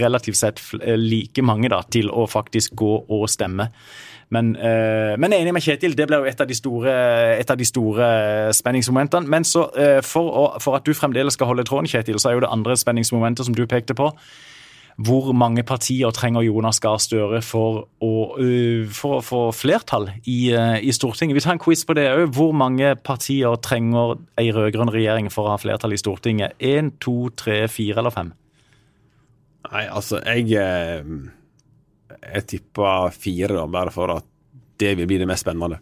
relativt 0.00 0.40
sett 0.40 0.62
eh, 0.80 0.96
like 0.96 1.44
mange 1.44 1.70
da, 1.72 1.82
til 1.92 2.10
å 2.10 2.26
faktisk 2.30 2.76
gå 2.78 2.94
og 3.08 3.28
stemme. 3.30 3.70
Men, 4.30 4.52
eh, 4.56 5.16
men 5.18 5.32
jeg 5.32 5.42
er 5.42 5.46
enig 5.46 5.54
med 5.56 5.64
Kjetil, 5.64 5.96
det 5.98 6.06
blir 6.06 6.22
jo 6.22 6.30
et 6.30 6.40
av 6.40 6.46
de 6.46 6.54
store, 6.54 6.92
av 7.42 7.56
de 7.58 7.66
store 7.66 8.10
spenningsmomentene. 8.54 9.26
Men 9.30 9.46
så 9.46 9.66
eh, 9.74 9.98
for, 10.06 10.30
å, 10.30 10.44
for 10.62 10.78
at 10.78 10.86
du 10.86 10.94
fremdeles 10.94 11.34
skal 11.34 11.50
holde 11.50 11.66
tråden, 11.66 11.90
Kjetil, 11.90 12.20
så 12.22 12.30
er 12.30 12.38
jo 12.38 12.44
det 12.46 12.52
andre 12.54 12.78
spenningsmomentet 12.78 13.48
som 13.48 13.56
du 13.58 13.66
pekte 13.66 13.96
på. 13.98 14.12
Hvor 15.00 15.30
mange 15.32 15.62
partier 15.64 16.12
trenger 16.12 16.44
Jonas 16.44 16.80
Gahr 16.82 16.98
Støre 17.00 17.38
for 17.44 17.86
å, 18.04 18.12
for 18.92 19.16
å 19.16 19.22
få 19.24 19.38
flertall 19.56 20.10
i, 20.28 20.52
i 20.52 20.92
Stortinget? 20.92 21.38
Vi 21.38 21.44
tar 21.44 21.54
en 21.54 21.62
quiz 21.62 21.86
på 21.88 21.96
det 21.96 22.04
òg. 22.12 22.26
Hvor 22.36 22.52
mange 22.52 22.92
partier 23.00 23.56
trenger 23.64 24.18
ei 24.40 24.50
rød-grønn 24.52 24.92
regjering 24.92 25.30
for 25.32 25.48
å 25.48 25.54
ha 25.54 25.60
flertall 25.62 25.96
i 25.96 26.00
Stortinget? 26.00 26.58
Én, 26.60 26.92
to, 27.00 27.30
tre, 27.32 27.62
fire 27.72 28.02
eller 28.02 28.12
fem? 28.12 28.34
Nei, 29.70 29.86
altså, 29.88 30.20
jeg 30.24 30.50
Jeg 32.20 32.46
tipper 32.50 33.14
fire, 33.16 33.54
da, 33.56 33.64
bare 33.70 33.94
for 33.94 34.12
at 34.18 34.28
det 34.80 34.96
vil 34.98 35.08
bli 35.08 35.20
det 35.22 35.28
mest 35.28 35.46
spennende. 35.46 35.80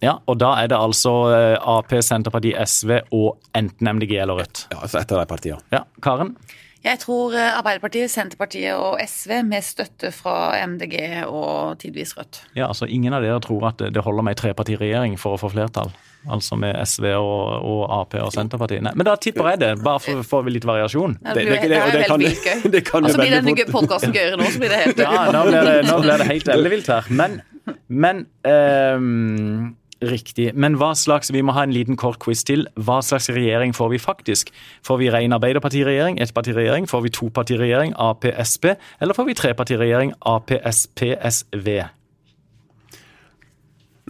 Ja, 0.00 0.16
og 0.30 0.38
da 0.40 0.54
er 0.62 0.70
det 0.70 0.78
altså 0.78 1.12
Ap, 1.58 1.90
Senterpartiet, 1.92 2.56
SV 2.62 3.02
og 3.12 3.40
enten 3.56 3.90
MDG 3.96 4.16
eller 4.22 4.38
Rødt. 4.40 4.68
Ja, 4.70 4.80
altså 4.84 5.02
et 5.02 5.12
av 5.12 5.20
de 5.20 5.28
partiene. 5.28 5.60
Ja, 5.74 5.82
Karen? 6.04 6.36
Jeg 6.84 6.98
tror 7.02 7.34
eh, 7.36 7.58
Arbeiderpartiet, 7.58 8.08
Senterpartiet 8.08 8.72
og 8.72 8.94
SV 9.04 9.42
med 9.44 9.60
støtte 9.66 10.08
fra 10.16 10.54
MDG 10.66 11.26
og 11.28 11.74
tidvis 11.82 12.14
Rødt. 12.16 12.38
Ja, 12.56 12.68
altså 12.70 12.86
Ingen 12.88 13.12
av 13.12 13.20
dere 13.22 13.40
tror 13.44 13.66
at 13.68 13.76
det 13.82 13.90
det 13.92 14.04
holder 14.06 14.24
med 14.24 14.32
ei 14.32 14.40
trepartiregjering 14.40 15.18
for 15.20 15.36
å 15.36 15.40
få 15.42 15.50
flertall? 15.52 15.90
Altså 16.28 16.56
med 16.60 16.76
SV 16.84 17.04
og, 17.16 17.64
og 17.64 17.82
Ap 17.98 18.14
og 18.20 18.32
Senterpartiet? 18.32 18.82
Nei, 18.84 18.92
men 18.96 19.06
da 19.08 19.14
tipper 19.20 19.50
jeg 19.52 19.60
det, 19.60 19.70
bare 19.84 20.00
for 20.04 20.24
få 20.24 20.40
litt 20.48 20.64
variasjon. 20.68 21.18
Ja, 21.24 21.34
Det- 21.34 21.44
det, 21.44 21.50
det- 21.50 21.60
blir- 21.60 21.68
det, 21.68 21.76
er 21.76 21.82
og 21.82 21.92
jo 21.92 21.98
det 21.98 22.06
kan- 22.08 22.20
vilt 22.24 22.44
gøy. 22.44 22.56
fort. 22.90 23.04
Og 23.04 23.10
så 23.10 23.20
blir 23.20 23.36
denne 23.36 23.66
podkasten 23.72 24.12
gøyere 24.16 24.36
nå, 24.40 24.48
så 24.52 24.58
blir 24.64 24.68
det 24.72 24.80
helt 24.86 24.98
Ja, 25.04 25.30
nå 25.32 25.44
blir 25.48 25.68
det, 25.68 25.76
nå 25.88 26.00
blir 26.00 26.18
det 26.24 26.26
helt 26.32 26.48
ellevilt 26.56 26.86
her. 26.92 27.04
Men, 27.10 27.40
men 27.88 28.26
ehm, 28.44 29.76
Riktig. 30.00 30.54
Men 30.56 30.78
hva 30.80 30.94
slags 30.96 31.28
Vi 31.32 31.42
må 31.44 31.52
ha 31.52 31.66
en 31.66 31.74
liten 31.76 31.98
kort 32.00 32.18
quiz 32.24 32.40
til. 32.48 32.64
Hva 32.80 33.02
slags 33.04 33.28
regjering 33.28 33.74
får 33.76 33.90
vi 33.92 34.00
faktisk? 34.00 34.52
Får 34.86 35.00
vi 35.02 35.10
ren 35.12 35.36
Arbeiderpartiregjering, 35.36 36.20
ettpartiregjering? 36.24 36.88
Får 36.88 37.04
vi 37.04 37.12
topartiregjering, 37.12 37.92
Ap, 38.00 38.24
Sp? 38.40 38.76
Eller 39.00 39.16
får 39.16 39.28
vi 39.28 39.36
trepartiregjering, 39.36 40.14
Ap, 40.24 40.54
Sp, 40.72 41.04
SV? 41.20 41.68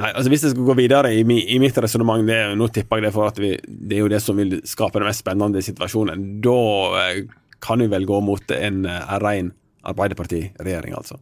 Nei, 0.00 0.12
altså 0.14 0.30
Hvis 0.32 0.46
jeg 0.46 0.54
skal 0.54 0.68
gå 0.70 0.78
videre 0.78 1.12
i, 1.12 1.24
i 1.26 1.58
mitt 1.60 1.76
resonnement, 1.82 2.22
det 2.28 2.38
er 2.38 2.54
nå 2.56 2.70
tipper 2.72 3.00
jeg 3.00 3.08
det 3.08 3.14
for 3.16 3.28
at 3.28 3.40
vi, 3.42 3.56
det 3.66 3.98
er 3.98 4.04
jo 4.04 4.12
det 4.12 4.22
som 4.22 4.38
vil 4.38 4.60
skape 4.68 5.02
den 5.02 5.10
mest 5.10 5.24
spennende 5.24 5.62
situasjonen. 5.64 6.22
Da 6.44 6.60
eh, 7.02 7.24
kan 7.60 7.82
vi 7.82 7.90
vel 7.90 8.06
gå 8.08 8.22
mot 8.24 8.54
en, 8.54 8.84
eh, 8.86 9.02
en 9.02 9.24
ren 9.26 9.50
Arbeiderpartiregjering, 9.90 10.94
altså. 10.94 11.18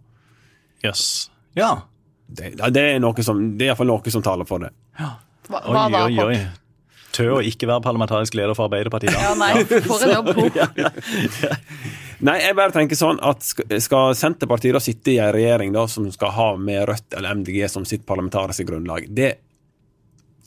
Jøss. 0.85 1.01
Yes. 1.01 1.31
Ja. 1.59 1.73
Det, 2.29 2.55
det 2.77 2.85
er 2.95 2.99
noe 3.01 3.25
som, 3.25 3.41
det 3.57 3.67
er 3.67 3.73
iallfall 3.73 3.89
noe 3.89 4.13
som 4.13 4.25
taler 4.25 4.49
for 4.49 4.67
det. 4.67 4.73
Hva, 4.99 5.63
Oi, 5.65 5.73
hva 5.73 5.85
da, 5.89 6.05
oi, 6.05 6.19
oi. 6.25 6.41
kort? 6.43 6.65
Tør 7.19 7.39
å 7.39 7.43
ikke 7.43 7.67
være 7.67 7.83
parlamentarisk 7.83 8.37
leder 8.37 8.55
for 8.55 8.69
Arbeiderpartiet 8.69 9.15
da. 9.17 9.31
Ja, 9.31 9.33
nei, 9.39 9.65
for 9.65 10.05
en 10.05 10.13
jobb. 10.13 10.29
Nei, 12.29 12.35
jeg 12.43 12.57
bare 12.59 12.75
tenker 12.75 12.99
sånn 12.99 13.21
at 13.23 13.47
skal 13.47 14.13
Senterpartiet 14.19 14.75
da 14.75 14.81
sitte 14.83 15.13
i 15.15 15.21
en 15.23 15.31
regjering 15.35 15.71
da 15.75 15.85
som 15.91 16.09
skal 16.15 16.33
ha 16.35 16.49
med 16.59 16.83
Rødt 16.91 17.15
eller 17.15 17.39
MDG 17.39 17.61
som 17.71 17.87
sitt 17.87 18.05
parlamentariske 18.07 18.67
grunnlag, 18.69 19.07
det 19.09 19.37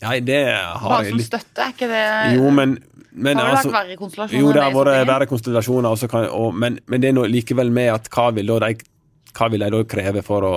Nei, 0.01 0.17
det 0.25 0.41
har 0.51 0.81
Bare 0.81 1.11
som 1.11 1.19
litt 1.19 1.29
støtte, 1.29 1.61
er 1.63 1.75
ikke 1.75 1.87
det 1.91 2.05
Jo, 2.35 2.47
men, 2.57 2.75
men 3.13 3.37
Har 3.37 3.45
det 3.45 3.51
vært 3.51 3.59
altså, 3.59 3.73
verre 3.75 3.97
konstellasjoner 3.99 4.41
Jo, 4.41 4.53
det 4.55 4.63
har 4.65 4.73
vært 4.75 5.11
verre 5.11 5.27
konstellasjoner, 5.29 6.07
kan, 6.11 6.25
og, 6.35 6.55
men, 6.57 6.79
men 6.91 7.03
det 7.03 7.11
er 7.11 7.17
noe, 7.19 7.29
likevel 7.31 7.71
med 7.73 7.91
at 7.93 8.09
hva 8.11 8.31
vil 8.35 8.51
da 8.51 8.57
de 8.65 8.73
hva 9.31 9.47
vil 9.47 9.63
de 9.63 9.69
da 9.71 9.79
kreve 9.87 10.23
for 10.27 10.43
å 10.43 10.55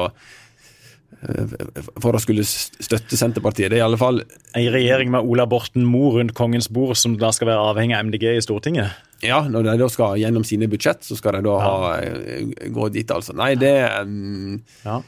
for 2.02 2.16
å 2.16 2.20
skulle 2.22 2.44
støtte 2.44 3.18
Senterpartiet? 3.18 3.70
Det 3.72 3.78
er 3.78 3.82
i 3.82 3.86
alle 3.86 4.00
fall 4.00 4.20
En 4.20 4.68
regjering 4.74 5.10
med 5.14 5.24
Ola 5.24 5.46
Borten 5.48 5.86
Moe 5.88 6.18
rundt 6.18 6.34
kongens 6.36 6.68
bord, 6.72 6.96
som 7.00 7.16
da 7.20 7.32
skal 7.34 7.50
være 7.50 7.70
avhengig 7.72 7.96
av 7.96 8.06
MDG 8.10 8.28
i 8.34 8.44
Stortinget? 8.44 9.00
Ja, 9.24 9.40
når 9.48 9.70
de 9.70 9.76
da 9.80 9.88
skal 9.92 10.18
gjennom 10.20 10.44
sine 10.46 10.68
budsjett, 10.70 11.04
så 11.06 11.16
skal 11.16 11.38
de 11.38 11.46
da 11.46 11.56
ha, 11.62 11.76
eh, 12.02 12.68
gå 12.74 12.88
dit, 12.92 13.10
altså. 13.10 13.36
Nei, 13.36 13.54
det 13.60 13.74
mm, 14.04 14.62
Ja. 14.84 15.00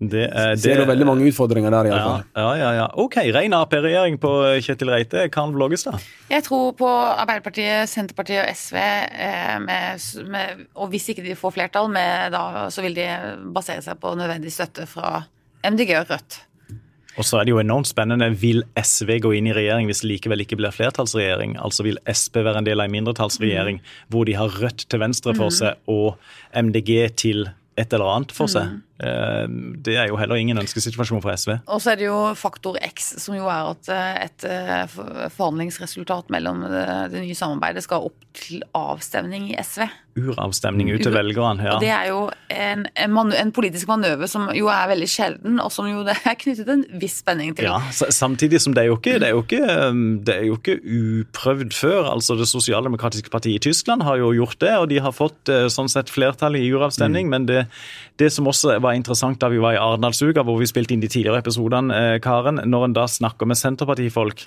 Det, 0.00 0.22
er- 0.32 0.54
det 0.56 0.62
ser 0.62 0.80
du 0.80 0.86
veldig 0.88 1.04
mange 1.04 1.26
utfordringer 1.28 1.74
der, 1.74 1.90
i 1.90 1.92
alle 1.92 2.00
ja, 2.00 2.08
fall. 2.08 2.22
ja, 2.34 2.52
ja, 2.56 2.68
ja. 2.78 2.86
OK, 3.02 3.18
ren 3.36 3.52
Ap-regjering 3.52 4.16
på 4.22 4.30
Kjetil 4.64 4.88
Reite. 4.88 5.26
Karen 5.28 5.52
da? 5.52 5.98
Jeg 6.30 6.46
tror 6.46 6.72
på 6.78 6.88
Arbeiderpartiet, 6.88 7.88
Senterpartiet 7.92 8.40
og 8.40 8.48
SV, 8.56 8.78
eh, 8.80 9.58
med, 9.60 10.06
med, 10.32 10.64
og 10.74 10.88
hvis 10.94 11.10
ikke 11.12 11.26
de 11.26 11.36
får 11.36 11.52
flertall, 11.58 11.90
med, 11.92 12.32
da, 12.32 12.70
så 12.72 12.80
vil 12.86 12.96
de 12.96 13.10
basere 13.52 13.84
seg 13.84 14.00
på 14.00 14.14
nødvendig 14.16 14.54
støtte 14.54 14.88
fra 14.88 15.26
MDG 15.68 15.98
og 16.00 16.14
Rødt. 16.14 16.40
Og 17.18 17.26
så 17.26 17.40
er 17.40 17.44
det 17.44 17.52
jo 17.52 17.60
enormt 17.60 17.90
spennende. 17.90 18.30
Vil 18.40 18.62
SV 18.78 19.18
gå 19.20 19.34
inn 19.36 19.50
i 19.50 19.54
regjering 19.56 19.88
hvis 19.90 20.00
det 20.04 20.12
likevel 20.14 20.44
ikke 20.46 20.56
blir 20.60 20.72
flertallsregjering? 20.72 21.58
Altså 21.60 21.84
vil 21.84 22.00
Sp 22.08 22.40
være 22.40 22.62
en 22.62 22.68
del 22.68 22.80
av 22.80 22.88
en 22.88 22.94
mindretallsregjering 22.94 23.80
mm. 23.82 23.96
hvor 24.14 24.28
de 24.28 24.36
har 24.38 24.60
Rødt 24.62 24.86
til 24.88 25.02
venstre 25.02 25.34
for 25.36 25.50
mm. 25.50 25.56
seg 25.58 25.90
og 25.90 26.14
MDG 26.56 27.10
til 27.20 27.50
et 27.76 27.92
eller 27.92 28.14
annet 28.14 28.32
for 28.32 28.50
seg. 28.50 28.70
Mm. 28.70 28.86
Det 29.00 29.94
er 29.96 30.10
jo 30.10 30.18
heller 30.20 30.36
ingen 30.40 30.60
ønskesituasjon 30.60 31.22
for 31.24 31.32
SV. 31.32 31.54
Og 31.72 31.80
så 31.80 31.94
er 31.94 32.00
det 32.00 32.08
jo 32.08 32.18
faktor 32.38 32.76
X, 32.84 33.14
som 33.22 33.36
jo 33.36 33.48
er 33.48 33.70
at 33.72 33.90
eh, 33.94 34.12
et 34.26 34.46
eh, 34.48 34.98
forhandlingsresultat 35.36 36.30
mellom 36.32 36.62
det 36.68 37.22
nye 37.22 37.36
samarbeidet 37.36 37.84
skal 37.86 38.10
opp 38.10 38.28
til 38.36 38.62
avstemning 38.76 39.48
i 39.50 39.56
SV. 39.58 39.86
Uravstemning 40.20 40.90
ut 40.92 41.02
til 41.02 41.14
velgerne, 41.14 41.64
ja. 41.64 41.76
Og 41.76 41.82
det 41.82 41.90
er 41.94 42.08
jo 42.10 42.20
en, 42.52 42.84
en, 42.98 43.32
en, 43.34 43.52
politisk 43.54 43.88
manøver 43.90 44.28
som 44.30 44.48
jo 44.54 44.68
er 44.70 44.88
veldig 44.90 45.08
sjelden, 45.10 45.58
og 45.62 45.72
som 45.74 45.88
jo 45.88 46.02
det 46.06 46.14
er 46.28 46.36
knyttet 46.38 46.70
en 46.70 46.84
viss 47.00 47.20
spenning 47.22 47.54
til. 47.58 47.70
Ja, 47.70 47.80
Samtidig 47.90 48.60
som 48.62 48.74
det 48.76 48.84
er 48.84 48.90
jo 48.90 48.98
ikke, 48.98 49.16
det 49.22 49.30
er 49.30 49.34
jo 49.34 49.42
ikke, 49.42 49.62
det 50.26 50.36
er 50.36 50.46
jo 50.46 50.58
ikke 50.58 50.76
uprøvd 50.82 51.74
før. 51.74 52.10
altså 52.12 52.36
Det 52.38 52.48
sosialdemokratiske 52.50 53.32
partiet 53.32 53.60
i 53.60 53.70
Tyskland 53.70 54.04
har 54.06 54.20
jo 54.20 54.32
gjort 54.36 54.60
det, 54.62 54.74
og 54.76 54.88
de 54.92 55.00
har 55.02 55.14
fått 55.16 55.50
sånn 55.72 55.90
sett 55.90 56.12
flertall 56.12 56.58
i 56.58 56.66
uravstemning. 56.70 57.30
Mm. 57.30 57.34
Men 57.34 57.48
det, 57.50 57.64
det 58.20 58.30
som 58.34 58.50
også 58.50 58.78
var 58.82 58.89
interessant 58.98 59.40
da 59.42 59.50
vi 59.52 59.60
var 59.62 59.76
i 59.76 59.80
Arendalsuka, 59.80 60.44
hvor 60.46 60.60
vi 60.60 60.68
spilte 60.70 60.96
inn 60.96 61.04
de 61.04 61.10
tidligere 61.10 61.42
episodene, 61.44 61.96
eh, 61.96 62.18
Karen, 62.24 62.62
når 62.66 62.88
en 62.88 62.98
da 63.00 63.06
snakker 63.10 63.48
med 63.50 63.60
Senterpartifolk 63.60 64.46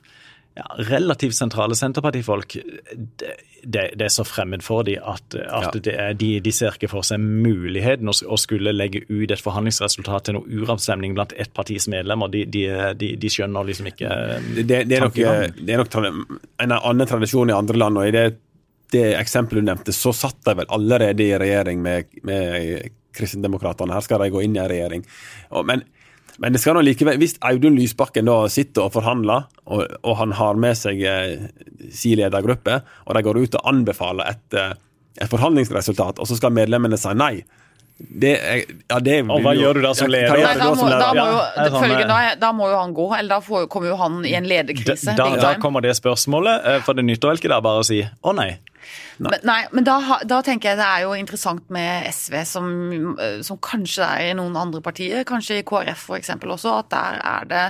ja, 0.55 0.75
relativt 0.77 1.35
sentrale 1.35 1.75
Senterpartifolk, 1.75 2.57
det, 2.93 3.31
det, 3.63 3.89
det, 3.95 4.05
er 4.05 4.13
så 4.13 4.25
fremmed 4.27 4.63
for 4.63 4.85
dem 4.85 5.01
at, 5.01 5.35
at 5.35 5.77
ja. 5.85 6.11
de, 6.13 6.29
de, 6.43 6.53
ser 6.53 6.77
ikke 6.77 6.91
for 6.91 7.05
seg 7.07 7.21
muligheten 7.23 8.09
å, 8.09 8.13
å, 8.13 8.37
skulle 8.37 8.75
legge 8.75 9.01
ut 9.09 9.31
et 9.31 9.41
forhandlingsresultat 9.41 10.27
til 10.27 10.37
noe 10.37 10.61
uravstemning 10.61 11.15
blant 11.17 11.33
ett 11.39 11.53
partis 11.57 11.87
medlemmer. 11.89 12.29
De, 12.33 12.45
de, 12.45 13.13
de 13.17 13.33
skjønner 13.33 13.69
liksom 13.69 13.89
ikke 13.93 14.13
det, 14.61 14.83
er 14.83 15.07
nok, 15.07 15.17
det 15.57 15.73
er 15.73 15.81
nok 15.81 15.97
en 15.97 16.77
annen 16.77 17.09
tradisjon 17.09 17.49
i 17.49 17.57
andre 17.57 17.85
land. 17.85 18.01
og 18.01 18.11
i 18.11 18.13
det, 18.13 18.27
det 18.93 19.07
eksempelet 19.17 19.63
du 19.63 19.71
nevnte, 19.71 19.95
så 19.95 20.13
satt 20.13 20.43
de 20.45 20.59
vel 20.61 20.69
allerede 20.69 21.25
i 21.25 21.33
regjering 21.39 21.81
med, 21.81 22.13
med 22.27 22.93
Kristendemokratene. 23.17 23.95
Her 23.95 24.05
skal 24.05 24.23
de 24.23 24.31
gå 24.33 24.43
inn 24.45 24.57
i 24.57 24.61
en 24.63 24.69
regjering. 24.71 25.05
Men, 25.65 25.83
men 26.41 26.55
det 26.55 26.61
skal 26.63 26.77
nå 26.77 26.83
likevel, 26.85 27.19
hvis 27.21 27.35
Audun 27.45 27.77
Lysbakken 27.77 28.29
da 28.29 28.39
sitter 28.51 28.87
og 28.87 28.95
forhandler, 28.95 29.49
og, 29.65 29.83
og 30.01 30.17
han 30.21 30.33
har 30.39 30.59
med 30.59 30.77
seg 30.79 31.03
eh, 31.05 31.49
sin 31.93 32.17
ledergruppe, 32.21 32.81
og 33.05 33.17
de 33.17 33.25
går 33.25 33.43
ut 33.43 33.59
og 33.59 33.67
anbefaler 33.73 34.33
et, 34.33 34.47
eh, 34.57 34.73
et 35.21 35.29
forhandlingsresultat, 35.29 36.21
og 36.21 36.29
så 36.29 36.39
skal 36.39 36.55
medlemmene 36.55 36.99
si 36.99 37.13
nei. 37.17 37.35
Det, 37.97 38.31
ja, 38.89 38.97
det 38.99 39.19
og 39.21 39.43
hva 39.45 39.53
gjør 39.55 39.77
du 39.77 39.83
da 39.85 39.91
som 39.95 40.09
leder? 40.11 40.33
Nei, 40.33 40.55
da, 40.57 40.71
må, 40.73 40.87
da, 40.89 41.09
må 41.13 41.25
jo, 41.29 41.37
ja, 41.37 41.67
følge, 41.77 42.05
da, 42.09 42.17
da, 42.41 42.49
må 42.55 42.67
jo 42.71 42.79
han 42.79 42.93
gå, 42.97 43.05
eller 43.19 43.35
da 43.35 43.39
får, 43.45 43.67
kommer 43.71 43.93
jo 43.93 43.97
han 44.01 44.17
i 44.27 44.33
en 44.35 44.47
lederkrise. 44.49 45.13
Da, 45.15 45.29
da, 45.37 45.53
kommer 45.61 45.85
det 45.85 45.93
spørsmålet, 46.01 46.65
eh, 46.71 46.79
for 46.83 46.97
det 46.97 47.05
nytter 47.05 47.31
vel 47.31 47.39
ikke 47.39 47.53
da 47.53 47.61
bare 47.63 47.83
å 47.83 47.87
si 47.87 48.01
å 48.01 48.33
nei. 48.35 48.55
Nei. 49.17 49.29
Men, 49.29 49.39
nei, 49.47 49.59
men 49.75 49.87
da, 49.87 49.97
da, 50.27 50.41
tenker 50.45 50.71
jeg 50.71 50.79
det 50.79 50.87
er 50.87 51.03
jo 51.05 51.17
interessant 51.17 51.69
med 51.73 52.07
SV, 52.09 52.37
som, 52.49 52.69
som 53.45 53.59
kanskje 53.63 54.07
er 54.07 54.31
i 54.31 54.37
noen 54.37 54.57
andre 54.59 54.81
partier, 54.85 55.25
kanskje 55.27 55.61
i 55.61 55.67
KrF 55.67 56.07
f.eks. 56.09 56.33
også, 56.39 56.79
at 56.81 56.89
der 56.93 57.21
er 57.33 57.51
det 57.51 57.65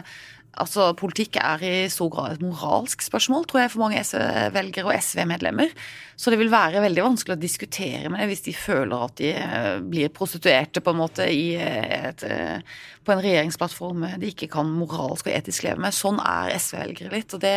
Altså, 0.61 0.91
Politikk 0.97 1.39
er 1.41 1.63
i 1.65 1.73
stor 1.89 2.11
grad 2.13 2.35
et 2.35 2.45
moralsk 2.45 3.01
spørsmål, 3.01 3.47
tror 3.49 3.63
jeg, 3.63 3.73
for 3.73 3.85
mange 3.85 4.01
SV-velgere 4.05 4.89
og 4.89 4.97
SV-medlemmer. 4.99 5.73
Så 6.15 6.29
det 6.29 6.37
vil 6.39 6.51
være 6.53 6.83
veldig 6.83 7.03
vanskelig 7.07 7.35
å 7.35 7.41
diskutere 7.41 8.09
med 8.11 8.21
det 8.21 8.29
hvis 8.29 8.45
de 8.45 8.53
føler 8.55 9.05
at 9.07 9.15
de 9.19 9.31
eh, 9.33 9.69
blir 9.81 10.11
prostituerte 10.13 10.83
på 10.83 10.93
en 10.93 10.99
måte 10.99 11.25
i 11.25 11.55
eh, 11.57 12.09
et, 12.09 12.25
eh, 12.27 12.83
på 13.03 13.15
en 13.15 13.21
regjeringsplattform 13.23 14.05
de 14.21 14.29
ikke 14.29 14.47
kan 14.53 14.69
moralsk 14.69 15.27
og 15.27 15.33
etisk 15.33 15.65
leve 15.65 15.81
med. 15.83 15.95
Sånn 15.95 16.21
er 16.21 16.53
SV-velgere 16.59 17.11
litt, 17.15 17.33
og 17.33 17.41
det 17.43 17.55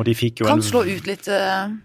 og 0.00 0.08
de 0.08 0.14
kan 0.40 0.56
en, 0.56 0.64
slå 0.64 0.82
ut 0.88 1.06
litt 1.06 1.28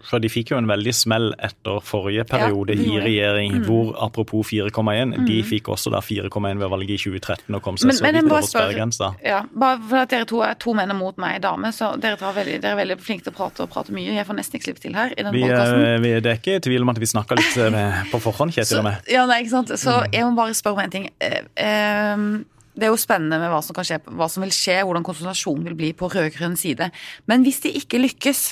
For 0.08 0.22
de 0.22 0.30
fikk 0.32 0.54
jo 0.54 0.58
en 0.58 0.70
veldig 0.70 0.94
smell 0.96 1.30
etter 1.36 1.82
forrige 1.84 2.24
periode 2.30 2.74
ja, 2.74 2.88
i 2.88 3.02
regjering, 3.04 3.60
mm. 3.60 3.68
hvor 3.68 3.92
apropos 4.02 4.48
4,1, 4.48 5.12
mm. 5.12 5.28
de 5.28 5.38
fikk 5.46 5.68
også 5.74 5.92
da 5.92 6.00
4,1 6.02 6.58
ved 6.58 6.72
valget 6.72 6.96
i 6.96 7.00
2013 7.04 7.58
og 7.58 7.62
kom 7.62 7.78
seg 7.78 7.92
men, 7.92 8.00
så 8.00 8.08
vidt 8.08 8.32
over 8.32 8.48
sperregrensa. 8.48 9.12
Ja, 9.22 9.44
bare 9.52 9.78
for 9.84 10.02
at 10.02 10.14
dere 10.14 10.28
to 10.28 10.37
er 10.46 10.58
to 10.60 10.74
menn 10.76 10.92
mot 10.98 11.16
meg 11.20 11.40
dame, 11.44 11.70
så 11.74 11.92
dere, 12.00 12.18
veldig, 12.20 12.58
dere, 12.62 12.74
er 12.74 12.80
veldig 12.82 12.98
flinke 13.02 13.26
til 13.26 13.34
å 13.34 13.38
prate 13.38 13.64
og 13.64 13.72
prate 13.72 13.94
mye. 13.94 14.12
Jeg 14.16 14.26
får 14.28 14.38
nesten 14.38 14.58
ikke 14.58 14.68
slippe 14.68 14.84
til 14.84 14.98
her 14.98 15.14
i 15.14 15.20
denne 15.20 15.34
vi, 15.34 15.42
podcasten. 15.46 16.04
vi, 16.04 16.12
det 16.24 16.32
er 16.32 16.38
ikke 16.40 16.60
tvil 16.68 16.86
om 16.86 16.92
at 16.94 17.00
vi 17.02 17.10
snakka 17.10 17.38
litt 17.38 17.58
med, 17.74 17.98
på 18.12 18.22
forhånd, 18.28 18.54
Kjetil 18.56 18.82
og 18.82 18.88
meg. 18.90 19.10
Ja, 19.10 19.24
nei, 19.30 19.42
ikke 19.44 19.56
sant? 19.56 19.74
Så 19.80 19.98
jeg 20.12 20.24
må 20.26 20.32
bare 20.38 20.56
spørre 20.58 20.78
om 20.78 20.84
en 20.86 20.94
ting. 20.94 21.10
Eh, 21.24 21.42
ehm, 21.64 22.30
det 22.78 22.86
er 22.86 22.94
jo 22.94 23.00
spennende 23.00 23.40
med 23.42 23.50
hva 23.50 23.60
som, 23.64 23.74
kan 23.76 23.86
skje, 23.86 24.00
hva 24.06 24.28
som 24.30 24.44
vil 24.44 24.54
skje, 24.54 24.80
hvordan 24.86 25.06
konsentrasjonen 25.06 25.66
vil 25.66 25.78
bli 25.78 25.92
på 25.98 26.10
rød-grønn 26.12 26.56
side. 26.58 26.90
Men 27.30 27.46
hvis 27.46 27.62
de 27.64 27.74
ikke 27.80 28.00
lykkes, 28.02 28.42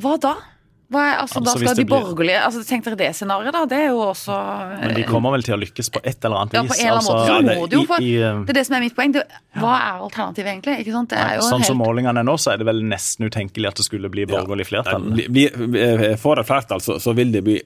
hva 0.00 0.16
da? 0.20 0.36
Er, 0.86 1.16
altså, 1.18 1.40
altså, 1.40 1.40
da 1.42 1.52
skal 1.58 1.78
de 1.80 1.84
borgerlige 1.90 2.42
altså, 2.46 2.60
Tenk 2.62 2.84
dere 2.86 2.96
det 3.00 3.08
scenarioet, 3.18 3.50
da. 3.56 3.64
Det 3.66 3.78
er 3.82 3.88
jo 3.90 4.02
også 4.04 4.36
Men 4.84 4.94
de 4.94 5.02
kommer 5.08 5.34
vel 5.34 5.42
til 5.42 5.56
å 5.56 5.58
lykkes 5.58 5.90
på 5.96 6.02
et 6.06 6.22
eller 6.28 6.44
annet 6.44 6.54
vis? 6.54 6.60
Ja, 6.60 6.66
på 6.68 6.76
en 6.76 6.86
eller 6.86 7.00
annen 7.00 7.08
måte. 7.08 7.16
Altså, 7.16 7.56
så 7.56 7.60
må 7.60 7.66
det, 7.66 7.78
jo, 7.80 7.84
for, 7.90 8.06
i, 8.06 8.12
i, 8.14 8.34
det 8.46 8.54
er 8.54 8.58
det 8.60 8.64
som 8.68 8.76
er 8.78 8.84
mitt 8.84 8.94
poeng. 8.94 9.14
Det, 9.16 9.24
hva 9.58 9.72
er 9.80 10.04
alternativet, 10.06 10.50
egentlig? 10.52 10.76
Ikke 10.84 10.94
sant? 10.94 11.10
Det 11.10 11.22
er 11.24 11.38
jo 11.40 11.46
sånn 11.48 11.64
helt... 11.64 11.70
som 11.72 11.80
målingene 11.82 12.22
er 12.22 12.28
nå, 12.28 12.36
så 12.38 12.52
er 12.54 12.62
det 12.62 12.68
vel 12.70 12.84
nesten 12.86 13.26
utenkelig 13.26 13.72
at 13.72 13.80
det 13.82 13.88
skulle 13.88 14.12
bli 14.14 14.28
borgerlig 14.30 14.68
flertall. 14.70 15.10
Ja, 15.26 16.12
får 16.22 16.44
et 16.44 16.50
flertall, 16.52 16.84
så, 16.86 17.00
så 17.02 17.16
vil 17.18 17.34
det 17.34 17.42
bli 17.46 17.58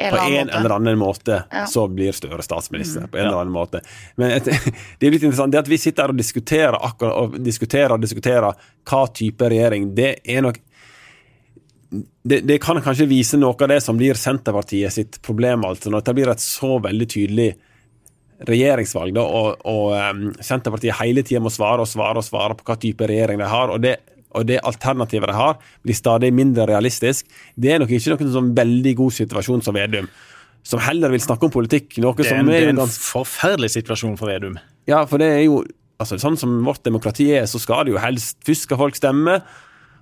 på 0.00 0.16
en 0.16 0.32
måte. 0.32 0.56
eller 0.56 0.70
annen 0.70 0.98
måte 0.98 1.42
ja. 1.50 1.66
så 1.66 1.88
blir 1.88 2.12
Støre 2.12 2.42
statsminister. 2.42 3.00
Mm. 3.00 3.08
på 3.08 3.18
en 3.18 3.26
eller 3.26 3.40
annen 3.40 3.52
måte. 3.52 3.80
Men 4.16 4.30
et, 4.36 4.44
det 4.98 5.06
er 5.06 5.12
litt 5.12 5.22
interessant 5.24 5.52
det 5.52 5.60
at 5.60 5.68
vi 5.68 5.78
sitter 5.80 6.08
her 6.08 6.14
og 6.14 6.20
diskuterer 6.20 6.76
akkurat, 6.76 7.16
og 7.16 7.40
diskuterer 7.44 7.96
og 7.96 8.04
diskuterer 8.04 8.64
hva 8.90 9.02
type 9.14 9.48
regjering. 9.52 9.92
Det 9.96 10.14
er 10.24 10.44
nok 10.44 10.60
det, 11.90 12.40
det, 12.46 12.58
kan 12.62 12.78
kanskje 12.82 13.08
vise 13.10 13.38
noe 13.40 13.56
av 13.58 13.72
det 13.72 13.80
som 13.82 13.98
blir 13.98 14.18
Senterpartiet 14.18 14.94
sitt 14.94 15.18
problem. 15.26 15.64
altså 15.66 15.90
Når 15.90 16.04
det 16.06 16.14
blir 16.14 16.30
et 16.30 16.42
så 16.42 16.78
veldig 16.82 17.08
tydelig 17.10 17.50
regjeringsvalg, 18.48 19.12
da, 19.16 19.24
og, 19.24 19.64
og 19.68 19.90
um, 19.92 20.28
Senterpartiet 20.40 20.96
hele 21.00 21.24
tida 21.26 21.42
må 21.44 21.52
svare 21.52 21.84
og 21.84 21.90
svare 21.90 22.22
og 22.22 22.24
svare 22.24 22.56
på 22.56 22.64
hva 22.68 22.78
type 22.80 23.08
regjering 23.10 23.42
de 23.42 23.50
har, 23.50 23.72
og 23.74 23.82
det, 23.84 23.98
og 24.30 24.46
det 24.48 24.60
alternativet 24.64 25.28
de 25.28 25.36
har, 25.36 25.58
blir 25.84 25.98
stadig 25.98 26.30
mindre 26.32 26.68
realistisk. 26.70 27.28
Det 27.58 27.74
er 27.74 27.82
nok 27.82 27.92
ikke 27.92 28.14
noen 28.14 28.36
sånn 28.38 28.54
veldig 28.56 28.94
god 29.02 29.16
situasjon 29.18 29.66
som 29.66 29.76
Vedum, 29.76 30.08
som 30.62 30.80
heller 30.86 31.12
vil 31.12 31.24
snakke 31.24 31.48
om 31.48 31.52
politikk. 31.52 31.98
Noe 32.00 32.16
det 32.16 32.30
er 32.30 32.38
en, 32.38 32.46
som 32.46 32.54
er, 32.54 32.68
det 32.70 32.70
er 32.70 32.78
en 32.78 32.96
forferdelig 33.10 33.74
situasjon 33.76 34.16
for 34.20 34.30
Vedum. 34.32 34.56
Ja, 34.88 35.02
for 35.10 35.20
det 35.20 35.34
er 35.34 35.44
jo 35.48 35.62
altså 36.00 36.16
Sånn 36.16 36.38
som 36.40 36.62
vårt 36.64 36.80
demokrati 36.86 37.26
er, 37.36 37.42
så 37.44 37.58
skal 37.60 37.84
det 37.84 37.92
jo 37.92 37.98
helst 38.00 38.38
Først 38.46 38.64
skal 38.64 38.78
folk 38.80 38.96
stemme 38.96 39.34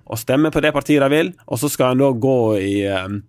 og 0.09 0.19
stemme 0.19 0.51
på 0.53 0.63
det 0.65 0.73
partiet 0.73 1.03
de 1.05 1.11
vil, 1.13 1.33
og 1.47 1.61
så 1.61 1.69
skal 1.71 1.93
en 1.93 2.01
da 2.01 2.09
gå 2.11 2.39
i, 2.57 2.73
um, 2.89 3.21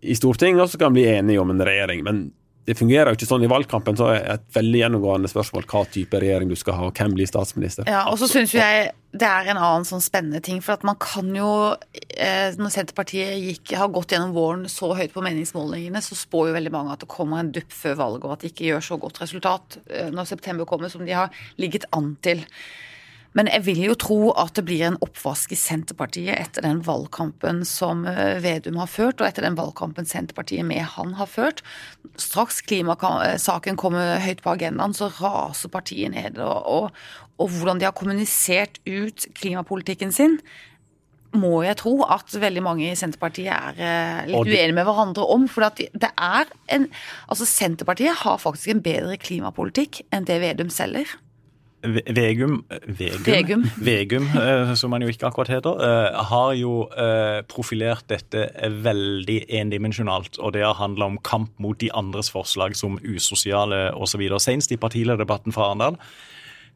i 0.00 0.16
Stortinget, 0.16 0.64
og 0.64 0.72
så 0.72 0.80
kan 0.80 0.92
en 0.92 0.96
bli 0.96 1.04
enige 1.10 1.42
om 1.42 1.52
en 1.52 1.66
regjering. 1.68 2.00
Men 2.06 2.24
det 2.64 2.78
fungerer 2.78 3.10
jo 3.10 3.18
ikke 3.18 3.28
sånn 3.28 3.44
i 3.44 3.48
valgkampen, 3.50 3.96
så 3.98 4.06
er 4.14 4.22
et 4.38 4.44
veldig 4.56 4.78
gjennomgående 4.80 5.28
spørsmål 5.28 5.66
hva 5.68 5.82
type 5.92 6.20
regjering 6.20 6.48
du 6.48 6.56
skal 6.56 6.78
ha, 6.78 6.86
og 6.88 6.96
hvem 6.96 7.16
blir 7.16 7.28
statsminister. 7.28 7.88
Ja, 7.90 8.06
og 8.08 8.16
så 8.20 8.28
syns 8.30 8.54
jeg 8.56 8.86
det 9.14 9.28
er 9.28 9.50
en 9.52 9.60
annen 9.60 9.84
sånn 9.86 10.02
spennende 10.02 10.40
ting, 10.42 10.62
for 10.64 10.78
at 10.78 10.86
man 10.86 10.96
kan 10.98 11.28
jo 11.36 11.50
eh, 12.16 12.56
Når 12.58 12.72
Senterpartiet 12.72 13.36
gikk, 13.38 13.76
har 13.78 13.92
gått 13.92 14.16
gjennom 14.16 14.32
våren 14.34 14.64
så 14.72 14.88
høyt 14.96 15.12
på 15.14 15.22
meningsmålingene, 15.22 16.02
så 16.02 16.16
spår 16.18 16.50
jo 16.50 16.56
veldig 16.56 16.72
mange 16.74 16.96
at 16.96 17.04
det 17.04 17.10
kommer 17.12 17.42
en 17.42 17.52
dupp 17.54 17.76
før 17.76 18.00
valget, 18.00 18.24
og 18.24 18.34
at 18.34 18.42
de 18.42 18.50
ikke 18.50 18.66
gjør 18.70 18.88
så 18.88 18.98
godt 19.04 19.20
resultat 19.22 19.78
eh, 19.84 20.08
når 20.14 20.32
september 20.32 20.68
kommer, 20.68 20.90
som 20.90 21.04
de 21.04 21.14
har 21.14 21.44
ligget 21.60 21.86
an 21.94 22.14
til. 22.24 22.42
Men 23.34 23.50
jeg 23.50 23.64
vil 23.66 23.80
jo 23.88 23.94
tro 23.98 24.18
at 24.38 24.54
det 24.54 24.62
blir 24.68 24.84
en 24.86 24.98
oppvask 25.02 25.52
i 25.54 25.58
Senterpartiet 25.58 26.36
etter 26.38 26.62
den 26.62 26.84
valgkampen 26.86 27.64
som 27.66 28.04
eh, 28.06 28.38
Vedum 28.44 28.78
har 28.78 28.90
ført, 28.90 29.18
og 29.18 29.26
etter 29.26 29.46
den 29.46 29.58
valgkampen 29.58 30.06
Senterpartiet 30.06 30.66
med 30.66 30.84
han 30.94 31.16
har 31.18 31.30
ført. 31.30 31.64
Straks 32.20 32.62
klimasaken 32.68 33.80
kommer 33.80 34.22
høyt 34.22 34.44
på 34.44 34.54
agendaen, 34.54 34.94
så 34.94 35.10
raser 35.18 35.72
partiet 35.72 36.14
ned. 36.14 36.38
Og, 36.38 36.70
og, 36.76 37.02
og 37.42 37.50
hvordan 37.56 37.82
de 37.82 37.88
har 37.88 37.96
kommunisert 37.98 38.78
ut 38.86 39.26
klimapolitikken 39.34 40.14
sin, 40.14 40.38
må 41.34 41.64
jeg 41.64 41.80
tro 41.80 41.96
at 42.06 42.30
veldig 42.38 42.62
mange 42.62 42.86
i 42.86 42.94
Senterpartiet 42.94 43.50
er 43.50 43.82
eh, 43.82 44.30
litt 44.30 44.46
uenige 44.46 44.76
med 44.76 44.86
hverandre 44.86 45.26
om. 45.34 45.48
For 45.50 45.66
det 45.74 46.10
er 46.14 46.46
en 46.70 46.86
Altså, 47.26 47.48
Senterpartiet 47.50 48.22
har 48.22 48.38
faktisk 48.38 48.70
en 48.70 48.84
bedre 48.84 49.18
klimapolitikk 49.18 50.04
enn 50.14 50.30
det 50.30 50.38
Vedum 50.44 50.70
selger. 50.70 51.10
Vegum, 51.84 52.62
Vegum, 52.96 53.64
Vegum, 53.76 54.28
eh, 54.40 54.72
som 54.74 54.92
han 54.96 55.04
jo 55.04 55.10
ikke 55.12 55.28
akkurat 55.28 55.50
heter, 55.52 55.80
eh, 55.84 56.20
har 56.30 56.52
jo 56.56 56.88
eh, 56.88 57.42
profilert 57.50 58.06
dette 58.08 58.46
veldig 58.84 59.44
endimensjonalt. 59.60 60.38
Og 60.40 60.54
det 60.56 60.64
har 60.64 60.78
handla 60.80 61.10
om 61.12 61.18
kamp 61.18 61.52
mot 61.60 61.78
de 61.78 61.90
andres 61.92 62.32
forslag 62.32 62.76
som 62.76 62.96
usosiale 63.04 63.90
osv. 63.92 64.24
Senest 64.40 64.72
i 64.72 64.80
partilederdebatten 64.80 65.52
fra 65.52 65.68
Arendal 65.70 66.00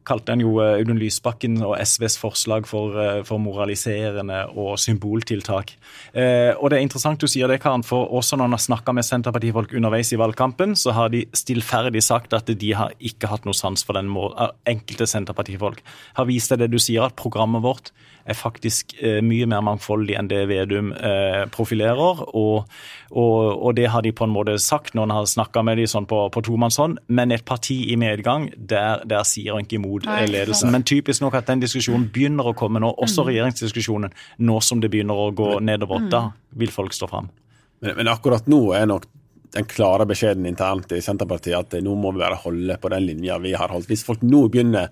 kalte 0.07 0.33
han 0.33 0.43
jo 0.43 0.55
eh, 0.63 0.77
Audun 0.79 0.99
Lysbakken 0.99 1.59
og 1.65 1.75
SVs 1.81 2.17
forslag 2.21 2.67
for, 2.69 2.95
eh, 2.99 3.21
for 3.27 3.41
moraliserende 3.41 4.41
og 4.55 4.77
symboltiltak. 4.81 5.75
Eh, 6.13 6.51
og 6.55 6.69
det 6.69 6.79
er 6.79 6.85
interessant 6.85 7.21
du 7.21 7.27
sier 7.29 7.51
det, 7.51 7.59
Karen, 7.63 7.85
for 7.85 8.09
også 8.19 8.37
når 8.37 8.49
han 8.49 8.57
har 8.57 8.65
snakka 8.65 8.95
med 8.95 9.07
Senterpartifolk 9.07 9.73
underveis 9.77 10.13
i 10.15 10.19
valgkampen, 10.19 10.75
så 10.79 10.95
har 10.97 11.13
de 11.13 11.25
stillferdig 11.35 12.03
sagt 12.05 12.35
at 12.37 12.49
de 12.49 12.73
har 12.77 12.95
ikke 12.99 13.31
hatt 13.31 13.47
noe 13.47 13.57
sans 13.57 13.83
for 13.85 13.97
den 13.97 14.09
mål. 14.11 14.35
Enkelte 14.69 15.07
Senterpartifolk 15.09 15.83
har 16.17 16.29
vist 16.29 16.53
deg 16.53 16.63
det 16.63 16.71
du 16.73 16.79
sier, 16.81 17.05
at 17.05 17.19
programmet 17.19 17.63
vårt 17.65 17.93
er 18.29 18.37
faktisk 18.37 18.93
eh, 19.01 19.19
mye 19.25 19.47
mer 19.49 19.63
mangfoldig 19.65 20.15
enn 20.19 20.29
det 20.29 20.43
Vedum 20.49 20.91
eh, 20.93 21.43
profilerer. 21.53 22.23
Og, 22.37 22.69
og, 23.09 23.41
og, 23.51 23.69
det 23.77 23.89
har 23.93 24.05
de 24.05 24.13
på 24.15 24.27
en 24.27 24.33
måte 24.33 24.57
sagt 24.61 24.95
når 24.95 25.07
han 25.07 25.15
har 25.17 25.29
snakka 25.31 25.63
med 25.65 25.81
dem 25.81 25.89
sånn 25.89 26.07
på, 26.09 26.21
på 26.33 26.43
tomannshånd. 26.45 27.01
Men 27.07 27.35
et 27.35 27.45
parti 27.47 27.79
i 27.93 27.97
medgang, 27.99 28.49
der, 28.55 29.05
der 29.09 29.27
sier 29.27 29.57
han 29.57 29.67
ikke 29.67 29.79
imot 29.79 30.07
ledelsen. 30.07 30.71
Men 30.75 30.87
typisk 30.87 31.25
nok 31.25 31.39
at 31.41 31.49
den 31.49 31.63
diskusjonen 31.65 32.09
begynner 32.13 32.51
å 32.51 32.57
komme 32.57 32.81
nå, 32.83 32.93
også 32.95 33.25
mm. 33.25 33.29
regjeringsdiskusjonen, 33.31 34.17
nå 34.45 34.59
som 34.65 34.83
det 34.83 34.91
begynner 34.93 35.27
å 35.27 35.29
gå 35.35 35.55
nedover. 35.65 36.05
Mm. 36.05 36.11
Da 36.13 36.25
vil 36.59 36.73
folk 36.73 36.95
stå 36.95 37.09
fram. 37.11 37.31
Men, 37.79 37.95
men 38.01 38.11
akkurat 38.11 38.49
nå 38.51 38.69
er 38.77 38.89
nok 38.89 39.07
den 39.53 39.65
klare 39.65 40.05
beskjeden 40.05 40.45
internt 40.45 40.91
i 40.93 41.01
Senterpartiet 41.01 41.57
at 41.57 41.77
nå 41.81 41.95
må 41.97 42.11
vi 42.13 42.21
bare 42.21 42.37
holde 42.43 42.75
på 42.77 42.91
den 42.93 43.07
linja 43.07 43.39
vi 43.41 43.55
har 43.57 43.71
holdt. 43.73 43.89
Hvis 43.89 44.05
folk 44.05 44.21
nå 44.21 44.45
begynner 44.51 44.91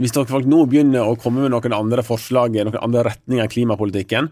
hvis 0.00 0.14
dere 0.16 0.30
folk 0.30 0.48
nå 0.48 0.64
begynner 0.70 1.04
å 1.04 1.16
komme 1.20 1.44
med 1.44 1.52
noen 1.52 1.76
andre 1.76 2.04
forslag, 2.06 2.54
noen 2.56 2.80
andre 2.80 3.04
retninger 3.10 3.44
i 3.44 3.52
klimapolitikken, 3.52 4.30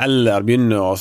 eller 0.00 0.44
begynne 0.46 0.78
å 0.80 0.92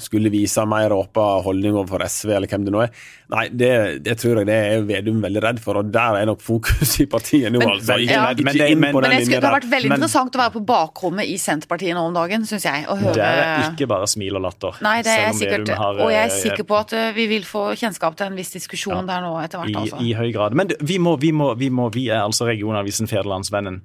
skulle 0.00 0.30
vise 0.32 0.62
mer 0.68 0.94
åpen 0.96 1.42
holdning 1.44 1.76
overfor 1.76 2.04
SV, 2.06 2.32
eller 2.38 2.50
hvem 2.50 2.64
det 2.64 2.72
nå 2.72 2.80
er. 2.86 2.92
Nei, 3.28 3.44
det, 3.52 3.70
det, 4.06 4.14
tror 4.22 4.40
jeg 4.40 4.48
det 4.48 4.56
er 4.56 4.86
Vedum 4.88 5.18
veldig 5.20 5.42
redd 5.44 5.60
for, 5.60 5.82
og 5.82 5.90
der 5.92 6.16
er 6.22 6.28
nok 6.30 6.40
fokus 6.40 6.94
i 7.02 7.08
partiet 7.10 7.52
nå. 7.52 7.60
Men, 7.60 7.74
altså. 7.74 7.98
Ikke, 8.00 8.16
ja, 8.16 8.30
ikke 8.32 8.46
men, 8.48 8.56
det, 8.56 8.68
men, 8.80 8.96
men 8.96 9.16
skulle, 9.20 9.42
det 9.42 9.50
har 9.50 9.56
vært 9.58 9.68
veldig 9.74 9.92
men, 9.92 10.00
interessant 10.00 10.38
å 10.38 10.42
være 10.42 10.54
på 10.56 10.64
bakrommet 10.70 11.28
i 11.28 11.36
Senterpartiet 11.42 11.98
nå 11.98 12.06
om 12.08 12.16
dagen, 12.16 12.48
syns 12.48 12.64
jeg. 12.64 12.86
Å 12.88 12.96
høre... 12.96 13.16
Det 13.18 13.28
er 13.28 13.66
ikke 13.68 13.90
bare 13.92 14.08
smil 14.08 14.40
og 14.40 14.46
latter. 14.48 14.80
Nei, 14.88 14.96
det 15.04 15.16
er 15.26 15.36
sikkert, 15.36 15.74
har, 15.76 16.02
og 16.06 16.12
jeg 16.14 16.24
er 16.24 16.32
eh, 16.32 16.42
sikker 16.48 16.68
på 16.68 16.80
at 16.80 16.96
uh, 16.96 17.06
vi 17.16 17.28
vil 17.34 17.44
få 17.48 17.68
kjennskap 17.76 18.16
til 18.16 18.30
en 18.30 18.38
viss 18.40 18.54
diskusjon 18.56 19.02
ja, 19.02 19.06
der 19.12 19.26
nå 19.26 19.34
etter 19.42 19.60
hvert. 19.60 19.82
Altså. 19.82 20.00
I, 20.00 20.14
I 20.14 20.16
høy 20.16 20.30
grad. 20.32 20.56
Men 20.56 20.72
vi 20.80 20.96
må, 21.02 21.18
vi 21.20 21.34
må, 21.36 21.52
vi 21.60 21.68
må, 21.68 21.90
vi 21.92 22.08
er 22.08 22.24
altså 22.24 22.48
regionavisen 22.48 23.10
Federlandsvennen. 23.10 23.82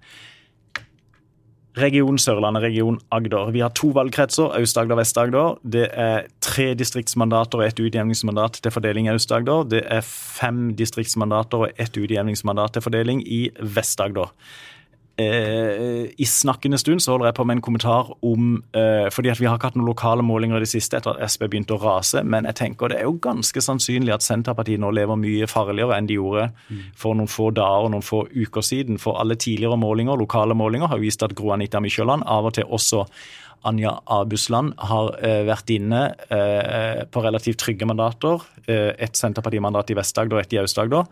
Region 1.77 2.19
Sørlandet, 2.21 2.61
region 2.61 2.99
Agder. 3.11 3.49
Vi 3.51 3.63
har 3.63 3.71
to 3.73 3.89
valgkretser, 3.95 4.51
Aust-Agder 4.59 4.93
og 4.93 4.99
Vest-Agder. 5.01 5.55
Det 5.65 5.87
er 5.89 6.27
tre 6.45 6.67
distriktsmandater 6.77 7.57
og 7.57 7.65
ett 7.65 7.81
utjevningsmandat 7.81 8.59
til 8.61 8.75
fordeling 8.75 9.09
i 9.09 9.13
Aust-Agder. 9.15 9.65
Det 9.71 9.81
er 9.89 10.05
fem 10.05 10.75
distriktsmandater 10.77 11.65
og 11.65 11.81
ett 11.81 11.97
utjevningsmandat 11.97 12.77
til 12.77 12.85
fordeling 12.85 13.25
i 13.25 13.47
Vest-Agder 13.57 14.29
eh, 15.21 16.09
i 16.17 16.25
snakkende 16.25 16.77
stund 16.81 17.03
så 17.03 17.13
holder 17.13 17.29
jeg 17.29 17.37
på 17.37 17.45
med 17.45 17.57
en 17.57 17.63
kommentar 17.65 18.11
om 18.25 18.55
eh, 18.75 19.09
fordi 19.13 19.29
at 19.29 19.41
Vi 19.41 19.47
har 19.49 19.57
ikke 19.59 19.69
hatt 19.71 19.77
noen 19.79 19.89
lokale 19.91 20.25
målinger 20.25 20.57
i 20.57 20.63
det 20.65 20.71
siste 20.71 20.97
etter 20.97 21.13
at 21.13 21.33
SB 21.33 21.47
begynte 21.47 21.77
å 21.77 21.81
rase, 21.81 22.23
men 22.23 22.47
jeg 22.49 22.59
tenker 22.61 22.91
det 22.91 22.99
er 23.01 23.07
jo 23.09 23.19
ganske 23.21 23.61
sannsynlig 23.61 24.15
at 24.15 24.25
Senterpartiet 24.25 24.81
nå 24.81 24.91
lever 24.95 25.19
mye 25.19 25.49
farligere 25.51 25.97
enn 25.97 26.09
de 26.09 26.17
gjorde 26.17 26.49
for 26.97 27.17
noen 27.17 27.31
få 27.31 27.51
dager 27.55 27.87
og 27.87 27.93
noen 27.93 28.05
få 28.05 28.23
uker 28.33 28.65
siden. 28.65 28.99
For 29.01 29.19
alle 29.21 29.37
tidligere 29.39 29.77
målinger, 29.79 30.19
lokale 30.19 30.57
målinger 30.57 30.91
har 30.91 31.01
vist 31.01 31.23
at 31.25 31.35
Gro 31.37 31.53
Anita 31.55 31.81
Mykjåland, 31.83 32.25
av 32.25 32.49
og 32.49 32.57
til 32.57 32.69
også 32.69 33.05
Anja 33.63 33.93
Abusland, 34.11 34.73
har 34.89 35.13
eh, 35.23 35.41
vært 35.47 35.71
inne 35.71 36.01
eh, 36.27 37.03
på 37.07 37.23
relativt 37.23 37.61
trygge 37.63 37.87
mandater. 37.87 38.43
Eh, 38.67 38.91
et 38.99 39.15
Senterpartimandat 39.19 39.93
i 39.93 39.97
Vest-Agder 39.97 40.39
og 40.39 40.43
et 40.43 40.55
i 40.55 40.59
Aust-Agder. 40.63 41.07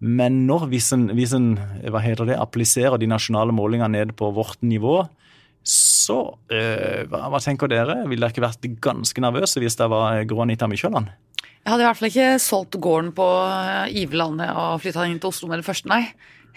Men 0.00 0.42
når, 0.48 0.66
hvis 0.72 0.90
en, 0.96 1.06
hvis 1.16 1.34
en 1.36 1.54
hva 1.90 2.02
heter 2.04 2.28
det, 2.28 2.38
appliserer 2.40 2.98
de 3.00 3.08
nasjonale 3.08 3.54
målingene 3.54 3.92
ned 3.94 4.14
på 4.18 4.30
vårt 4.36 4.60
nivå, 4.66 5.02
så 5.64 6.18
øh, 6.52 7.04
hva, 7.08 7.22
hva, 7.32 7.40
tenker 7.40 7.70
dere? 7.72 8.02
Ville 8.10 8.26
dere 8.26 8.34
ikke 8.34 8.44
vært 8.44 8.66
ganske 8.84 9.24
nervøse 9.24 9.62
hvis 9.62 9.78
det 9.80 9.88
var 9.88 10.20
Gro 10.28 10.42
Anita 10.44 10.68
Mykjåland? 10.68 11.08
Jeg 11.64 11.72
hadde 11.72 11.84
i 11.84 11.88
hvert 11.88 11.96
fall 11.96 12.10
ikke 12.10 12.30
solgt 12.44 12.76
gården 12.84 13.14
på 13.16 13.26
Ivelandet 13.96 14.50
og 14.52 14.82
flytta 14.84 15.06
inn 15.08 15.16
til 15.22 15.30
Oslo 15.30 15.48
med 15.48 15.62
det 15.62 15.68
første, 15.68 15.88
nei 15.88 16.02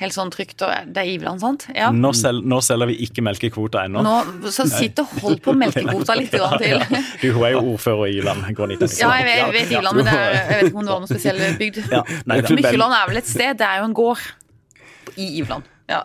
helt 0.01 0.15
sånn 0.15 0.31
trygt. 0.33 0.61
og 0.61 0.91
Det 0.93 1.01
er 1.01 1.09
Iveland, 1.11 1.41
sant? 1.41 1.67
Ja. 1.75 1.89
Nå, 1.93 2.11
sel, 2.17 2.41
nå, 2.45 2.59
selger 2.65 2.91
vi 2.91 2.97
ikke 3.07 3.23
melkekvoter 3.25 3.87
ennå. 3.87 4.03
Nå, 4.05 4.49
så 4.53 4.67
sitt 4.69 4.99
og 5.01 5.13
hold 5.23 5.41
på 5.45 5.55
melkekvota 5.57 6.17
litt 6.19 6.35
ja, 6.37 6.51
til. 6.61 6.77
Ja. 6.83 7.01
Du, 7.21 7.27
hun 7.37 7.47
er 7.47 7.55
jo 7.55 7.63
ordfører 7.73 8.11
i 8.11 8.19
Iveland. 8.19 8.45
Ja, 8.47 9.11
jeg 9.17 9.27
vet, 9.29 9.33
jeg 9.41 9.55
vet 9.57 9.73
Iveland, 9.73 10.01
men 10.01 10.11
er, 10.13 10.37
jeg 10.37 10.53
vet 10.53 10.69
ikke 10.69 10.83
om 10.83 10.85
det 10.85 10.93
var 10.93 11.01
noen 11.05 11.11
spesiell 11.11 11.41
bygd. 11.61 11.81
Ja, 11.93 12.03
Mykkeland 12.27 12.99
er 12.99 13.09
vel 13.11 13.21
et 13.23 13.29
sted, 13.29 13.57
det 13.59 13.67
er 13.67 13.81
jo 13.81 13.89
en 13.89 13.97
gård 13.97 14.23
i 15.17 15.33
Iveland. 15.41 15.67
Ja. 15.87 16.03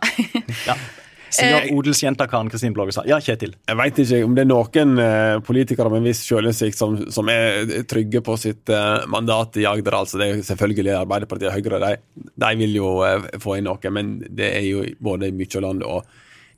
Ja. 1.32 1.38
Sier 1.38 1.68
eh, 1.70 1.76
odelsjenta 1.76 2.26
Karen 2.30 2.50
Kristin 2.52 2.74
Blågestad. 2.76 3.08
Ja, 3.08 3.18
Kjetil? 3.22 3.54
Jeg 3.68 3.78
veit 3.78 4.00
ikke 4.02 4.20
om 4.26 4.36
det 4.36 4.44
er 4.44 4.50
noen 4.50 5.02
eh, 5.02 5.36
politikere 5.46 5.92
med 5.92 6.02
en 6.02 6.08
viss 6.10 6.22
selvinnsikt 6.26 6.78
som, 6.78 6.98
som, 7.12 7.30
er 7.32 7.84
trygge 7.88 8.22
på 8.24 8.36
sitt 8.40 8.72
eh, 8.72 9.06
mandat 9.12 9.56
i 9.60 9.66
Agder. 9.68 9.98
altså 10.02 10.20
Det 10.20 10.28
er 10.28 10.44
selvfølgelig 10.46 10.96
Arbeiderpartiet 11.00 11.50
og 11.50 11.56
Høyre. 11.56 11.80
De, 11.82 12.24
de 12.44 12.52
vil 12.60 12.76
jo 12.76 12.94
uh, 13.00 13.26
få 13.42 13.58
inn 13.58 13.68
noe, 13.68 13.94
men 13.94 14.14
det 14.28 14.52
er 14.58 14.66
jo 14.68 14.84
både 15.02 15.32
Mykjåland 15.34 15.84
og 15.88 16.06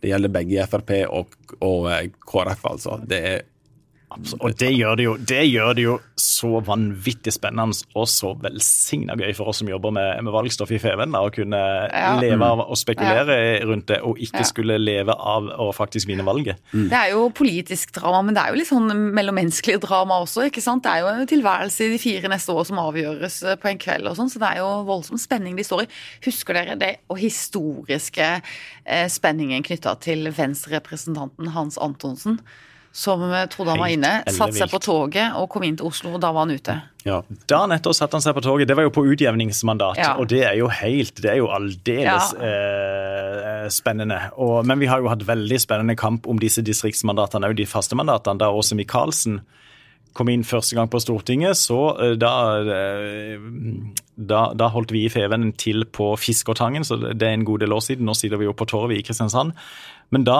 det 0.03 0.11
gjelder 0.11 0.33
begge 0.35 0.67
Frp 0.69 0.91
og, 1.09 1.37
og 1.65 1.87
KrF, 2.29 2.65
altså. 2.75 2.99
Det 3.09 3.21
er 3.25 3.45
og 4.39 4.55
det 4.61 4.71
gjør 4.75 4.99
det, 4.99 5.05
jo, 5.07 5.15
det 5.19 5.43
gjør 5.49 5.77
det 5.77 5.85
jo 5.85 5.95
så 6.21 6.61
vanvittig 6.65 7.33
spennende 7.35 7.75
og 7.99 8.07
så 8.11 8.33
velsigna 8.39 9.17
gøy 9.19 9.33
for 9.37 9.51
oss 9.51 9.61
som 9.63 9.71
jobber 9.71 9.95
med, 9.95 10.21
med 10.25 10.35
valgstoff 10.35 10.71
i 10.75 10.81
Feven. 10.83 11.17
Å 11.19 11.31
kunne 11.35 11.61
ja. 11.61 12.15
leve 12.21 12.49
av 12.49 12.63
å 12.65 12.79
spekulere 12.79 13.37
ja. 13.39 13.61
rundt 13.67 13.89
det, 13.91 14.01
og 14.07 14.21
ikke 14.23 14.45
ja. 14.45 14.49
skulle 14.49 14.79
leve 14.81 15.15
av 15.15 15.49
å 15.65 15.69
faktisk 15.75 16.11
vinne 16.11 16.27
valget. 16.27 16.61
Mm. 16.73 16.89
Det 16.93 17.01
er 17.01 17.15
jo 17.15 17.25
politisk 17.35 17.95
drama, 17.97 18.23
men 18.27 18.37
det 18.37 18.45
er 18.45 18.53
jo 18.53 18.61
litt 18.61 18.71
sånn 18.71 18.93
mellommenneskelig 19.17 19.81
drama 19.85 20.21
også. 20.25 20.47
ikke 20.49 20.65
sant? 20.65 20.85
Det 20.87 20.93
er 20.93 21.05
jo 21.05 21.13
en 21.13 21.33
tilværelse 21.35 21.87
i 21.87 21.95
de 21.95 22.03
fire 22.03 22.31
neste 22.33 22.55
år 22.55 22.69
som 22.71 22.83
avgjøres 22.85 23.41
eh, 23.45 23.59
på 23.61 23.71
en 23.71 23.81
kveld, 23.81 24.11
og 24.11 24.19
sånn, 24.19 24.31
så 24.33 24.43
det 24.43 24.53
er 24.53 24.63
jo 24.63 24.71
voldsom 24.89 25.21
spenning 25.21 25.59
de 25.59 25.67
står 25.67 25.87
i. 25.87 25.91
Husker 26.29 26.61
dere 26.61 26.79
det 26.81 26.93
og 27.11 27.21
historiske 27.21 28.31
eh, 28.39 29.09
spenningen 29.11 29.67
knytta 29.67 29.97
til 30.05 30.31
Venstre-representanten 30.35 31.53
Hans 31.57 31.81
Antonsen? 31.83 32.41
Som 32.95 33.23
trodde 33.51 33.75
han 33.75 33.81
var 33.83 33.91
inne, 33.91 34.11
satte 34.31 34.55
seg 34.55 34.71
på 34.71 34.79
toget 34.79 35.35
og 35.35 35.49
kom 35.51 35.65
inn 35.67 35.75
til 35.81 35.89
Oslo, 35.89 36.13
og 36.15 36.21
da 36.23 36.31
var 36.31 36.47
han 36.47 36.55
ute. 36.55 36.77
Ja, 37.05 37.19
Da 37.51 37.65
nettopp 37.69 37.97
satte 37.99 38.17
han 38.17 38.23
seg 38.25 38.37
på 38.37 38.45
toget. 38.45 38.69
Det 38.71 38.77
var 38.79 38.87
jo 38.87 38.93
på 38.95 39.03
utjevningsmandat, 39.11 39.99
ja. 39.99 40.13
og 40.17 40.31
det 40.31 40.45
er 40.47 40.55
jo 40.57 40.71
helt 40.73 41.19
Det 41.21 41.33
er 41.33 41.41
jo 41.43 41.51
aldeles 41.53 42.31
ja. 42.39 42.53
eh, 42.53 43.67
spennende. 43.75 44.21
Og, 44.39 44.63
men 44.69 44.79
vi 44.81 44.89
har 44.89 45.03
jo 45.03 45.11
hatt 45.11 45.27
veldig 45.27 45.59
spennende 45.61 45.99
kamp 45.99 46.29
om 46.31 46.39
disse 46.41 46.63
distriktsmandatene, 46.65 47.51
òg 47.51 47.59
de 47.59 47.67
faste 47.69 47.99
mandatene, 47.99 48.41
da 48.41 48.53
Åse 48.55 48.79
Michaelsen 48.79 49.43
kom 50.15 50.31
inn 50.31 50.47
første 50.47 50.77
gang 50.79 50.87
på 50.91 51.01
Stortinget, 51.03 51.59
så 51.59 51.81
eh, 51.99 52.15
da, 52.21 52.33
eh, 52.63 53.43
da, 54.15 54.47
da 54.55 54.71
holdt 54.73 54.95
vi 54.95 55.05
i 55.09 55.11
Fevennen 55.13 55.53
til 55.59 55.85
på 55.91 56.13
Fiskertangen, 56.21 56.87
så 56.87 57.01
det 57.11 57.27
er 57.27 57.35
en 57.35 57.47
god 57.49 57.65
del 57.65 57.75
år 57.75 57.83
siden. 57.85 58.07
Nå 58.07 58.15
sitter 58.15 58.41
vi 58.41 58.49
jo 58.49 58.55
på 58.57 58.69
Torvet 58.71 59.01
i 59.01 59.05
Kristiansand. 59.05 59.53
Men 60.13 60.27
da 60.27 60.39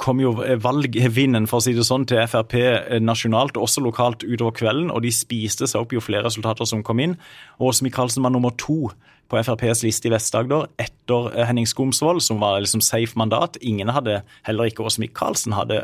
kom 0.00 0.20
jo 0.22 0.34
valgvinden 0.62 1.48
for 1.50 1.58
å 1.58 1.64
si 1.64 1.74
det 1.76 1.84
sånn, 1.88 2.06
til 2.08 2.22
Frp 2.30 2.54
nasjonalt 3.02 3.58
og 3.58 3.66
også 3.66 3.82
lokalt 3.84 4.22
utover 4.24 4.54
kvelden, 4.56 4.92
og 4.94 5.02
de 5.04 5.12
spiste 5.14 5.68
seg 5.68 5.82
opp 5.82 5.92
jo 5.96 6.04
flere 6.04 6.26
resultater 6.28 6.68
som 6.68 6.84
kom 6.86 7.02
inn. 7.02 7.18
Åse 7.58 7.84
Michaelsen 7.84 8.24
var 8.24 8.32
nummer 8.32 8.54
to 8.56 8.92
på 9.26 9.40
FrPs 9.42 9.82
liste 9.82 10.06
i 10.06 10.12
Vest-Agder 10.14 10.68
etter 10.80 11.32
Henning 11.48 11.66
Skomsvold, 11.66 12.22
som 12.22 12.38
var 12.40 12.60
liksom 12.62 12.84
safe 12.84 13.18
mandat. 13.18 13.58
Ingen 13.60 13.90
hadde, 13.90 14.20
heller 14.46 14.70
ikke 14.70 14.86
Åse 14.86 15.02
Michaelsen, 15.02 15.56
hadde 15.58 15.82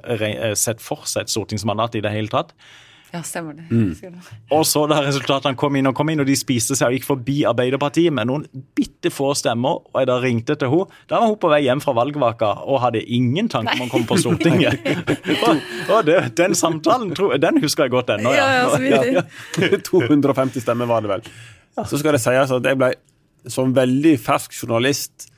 sett 0.59 0.81
for 0.81 1.03
seg 1.11 1.27
et 1.27 1.35
stortingsmandat 1.35 1.99
i 1.99 2.05
det 2.05 2.15
hele 2.15 2.31
tatt. 2.33 2.55
Ja, 3.13 3.21
stemmer 3.23 3.53
det. 3.53 3.67
Mm. 3.69 4.15
Og 4.57 4.63
så 4.65 4.87
da 4.89 5.03
resultatene 5.05 5.59
kom 5.61 5.77
inn 5.77 5.89
og 5.91 5.93
kom 5.97 6.09
inn, 6.09 6.23
og 6.23 6.29
de 6.29 6.37
spiste 6.39 6.77
seg 6.79 6.89
og 6.89 6.97
gikk 6.97 7.05
forbi 7.11 7.43
Arbeiderpartiet 7.49 8.15
med 8.15 8.31
noen 8.31 8.47
bitte 8.73 9.13
få 9.13 9.35
stemmer, 9.37 9.83
og 9.85 9.99
jeg 10.01 10.09
da 10.09 10.17
ringte 10.23 10.57
til 10.57 10.73
henne, 10.73 11.01
da 11.11 11.21
var 11.21 11.29
hun 11.29 11.37
på 11.43 11.51
vei 11.53 11.61
hjem 11.67 11.83
fra 11.85 11.93
valgvaka 11.99 12.53
og 12.65 12.81
hadde 12.87 13.03
ingen 13.05 13.51
tanke 13.53 13.75
om 13.77 13.85
å 13.85 13.91
komme 13.93 14.09
på 14.09 14.17
Stortinget. 14.23 14.81
og, 15.45 15.61
og 15.93 16.09
det, 16.09 16.17
den 16.41 16.57
samtalen 16.57 17.13
den 17.13 17.61
husker 17.61 17.85
jeg 17.85 17.93
godt 17.99 18.15
ennå, 18.17 18.33
ja. 18.33 18.49
ja, 18.63 18.81
ja, 18.81 19.03
ja. 19.21 19.83
250 19.85 20.63
stemmer 20.65 20.89
var 20.89 21.05
det 21.05 21.13
vel. 21.13 21.29
Så 21.85 22.01
skal 22.01 22.17
det 22.17 22.23
sies 22.25 22.57
at 22.57 22.69
jeg 22.69 22.81
ble 22.81 22.95
som 23.53 23.75
veldig 23.77 24.17
fersk 24.23 24.55
journalist 24.55 25.29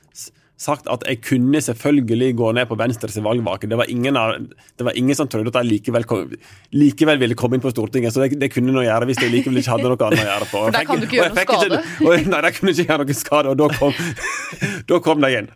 sagt 0.57 0.87
at 0.87 1.03
jeg 1.03 1.19
kunne 1.25 1.59
selvfølgelig 1.61 2.29
gå 2.39 2.51
ned 2.55 2.67
på 2.69 2.77
Venstres 2.79 3.17
valgvake. 3.23 3.67
Det 3.67 3.77
var 3.79 3.89
ingen, 3.91 4.15
av, 4.15 4.37
det 4.79 4.87
var 4.87 4.95
ingen 4.95 5.17
som 5.17 5.27
trodde 5.27 5.51
at 5.51 5.59
jeg 5.59 5.69
likevel, 5.69 6.05
kom, 6.07 6.31
likevel, 6.71 7.19
ville 7.19 7.35
komme 7.35 7.57
inn 7.57 7.63
på 7.63 7.73
Stortinget. 7.73 8.15
Så 8.15 8.23
det, 8.23 8.39
det 8.39 8.51
kunne 8.53 8.71
noe 8.75 8.85
gjøre 8.85 9.09
hvis 9.09 9.19
jeg 9.23 9.33
likevel 9.33 9.59
ikke 9.59 9.73
hadde 9.75 9.91
noe 9.91 10.07
annet 10.07 10.23
å 10.23 10.29
gjøre 10.29 10.47
på. 10.51 10.61
For 10.61 10.77
der 10.77 10.87
kan 10.87 11.01
du 11.01 11.07
ikke 11.09 11.19
gjøre 11.19 11.33
noe 11.33 11.47
skade? 11.47 11.81
Ikke, 11.81 12.07
og, 12.07 12.29
nei, 12.31 12.41
der 12.47 12.55
kunne 12.55 12.75
ikke 12.75 12.87
gjøre 12.87 13.09
noe 13.09 13.17
skade, 13.19 13.51
og 13.51 13.59
da 13.59 13.69
kom, 13.75 13.99
da 14.93 15.01
kom 15.09 15.25
de 15.25 15.33
inn. 15.41 15.51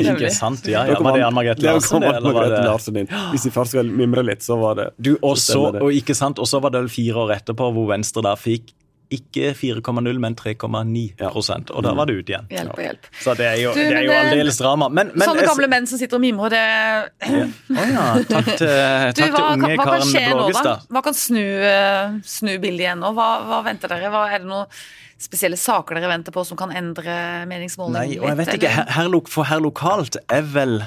Ikke 0.00 0.34
sant, 0.34 0.66
ja. 0.70 0.84
ja 0.90 0.98
var 0.98 1.18
det 1.18 1.24
Ann 1.28 1.38
Margrethe 1.38 1.66
Larsen? 1.68 2.02
Det, 2.02 2.12
eller 2.18 2.36
var 2.40 2.50
det... 2.50 2.60
Larsen 2.66 3.00
inn. 3.04 3.14
Hvis 3.30 3.46
vi 3.46 3.54
først 3.54 3.76
skal 3.76 3.94
mimre 4.02 4.26
litt, 4.26 4.42
så 4.46 4.58
var 4.58 4.80
det 4.80 4.90
du, 4.98 5.14
også, 5.22 5.62
Og 5.78 5.94
ikke 5.94 6.16
sant, 6.18 6.42
og 6.42 6.50
så 6.50 6.62
var 6.62 6.74
det 6.74 6.84
vel 6.84 6.92
fire 6.92 7.26
år 7.26 7.36
etterpå 7.38 7.70
hvor 7.76 7.90
Venstre 7.94 8.26
da 8.26 8.34
fikk 8.38 8.74
ikke 9.10 9.50
4,0, 9.58 10.18
men 10.22 10.36
3,9 10.38 11.02
Og 11.26 11.82
da 11.82 11.92
var 11.98 12.06
det 12.06 12.14
ut 12.20 12.30
igjen. 12.30 12.46
Hjelp 12.52 12.76
og 12.76 12.84
hjelp. 12.84 13.08
Så 13.18 13.34
det 13.38 13.48
er 13.48 13.58
jo, 13.58 13.72
Du, 13.74 13.80
det 13.82 13.98
er 13.98 14.06
jo 14.06 14.14
aldeles 14.14 14.60
drama. 14.60 14.88
Men, 14.88 15.10
men 15.16 15.26
Sånne 15.26 15.46
gamle 15.48 15.68
menn 15.72 15.88
som 15.90 15.98
sitter 15.98 16.20
og 16.20 16.22
mimrer, 16.22 16.54
det 16.54 17.34
Å 17.74 17.86
ja. 17.90 18.04
Takk 18.30 18.50
til, 18.54 18.70
Du, 19.18 19.22
hva, 19.24 19.40
til 19.42 19.48
unge 19.48 19.72
hva, 19.74 19.84
hva 19.84 19.86
Karen? 19.98 20.34
Blågestad. 20.36 20.88
Hva 20.94 21.02
kan 21.06 21.16
snu, 21.18 21.42
eh, 21.42 22.18
snu 22.36 22.52
bildet 22.62 22.86
igjen 22.86 23.02
nå? 23.02 23.10
Hva, 23.16 23.28
hva 23.48 23.62
venter 23.66 23.90
dere? 23.90 24.12
Hva, 24.14 24.26
er 24.30 24.44
det 24.44 24.50
noen 24.50 24.82
spesielle 25.20 25.58
saker 25.60 25.98
dere 25.98 26.12
venter 26.12 26.34
på 26.34 26.44
som 26.48 26.56
kan 26.56 26.70
endre 26.72 27.16
meningsmålene 27.50 28.04
Nei, 28.06 28.20
og 28.20 28.30
jeg 28.30 28.38
vet 28.38 28.54
ikke, 28.56 28.70
her, 28.72 28.86
her, 28.94 29.18
For 29.28 29.50
her 29.50 29.60
lokalt 29.60 30.20
er 30.30 30.46
vel 30.54 30.78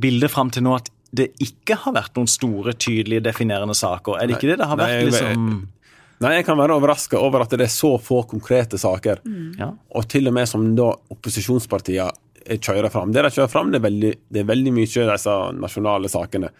bildet 0.00 0.32
fram 0.32 0.54
til 0.54 0.64
nå 0.64 0.78
at 0.78 0.88
det 1.18 1.30
ikke 1.42 1.78
har 1.86 1.94
vært 1.96 2.18
noen 2.18 2.28
store, 2.28 2.74
tydelige, 2.76 3.22
definerende 3.24 3.74
saker. 3.76 4.18
Er 4.20 4.28
det 4.28 4.36
ikke 4.36 4.50
det? 4.50 4.58
Det 4.60 4.68
har 4.68 4.76
vært 4.76 5.06
liksom 5.08 5.46
Nei, 6.24 6.32
jeg 6.38 6.46
kan 6.48 6.58
være 6.58 6.74
overraska 6.78 7.18
over 7.22 7.44
at 7.44 7.52
det 7.54 7.68
er 7.68 7.70
så 7.72 7.92
få 8.02 8.24
konkrete 8.30 8.78
saker. 8.80 9.20
ja. 9.58 9.72
Og 9.94 10.08
til 10.10 10.26
og 10.26 10.34
med 10.34 10.48
som 10.50 10.64
da 10.78 10.90
opposisjonspartiene 11.14 12.10
kjører 12.48 12.90
fram. 12.90 13.12
Det 13.12 13.22
de 13.22 13.30
kjører 13.34 13.52
fram, 13.52 13.70
det 13.70 13.78
er 13.80 13.86
veldig, 13.86 14.12
det 14.32 14.40
er 14.42 14.48
veldig 14.48 14.72
mye 14.72 15.04
av 15.04 15.14
disse 15.14 15.36
nasjonale 15.60 16.08
sakene. 16.12 16.50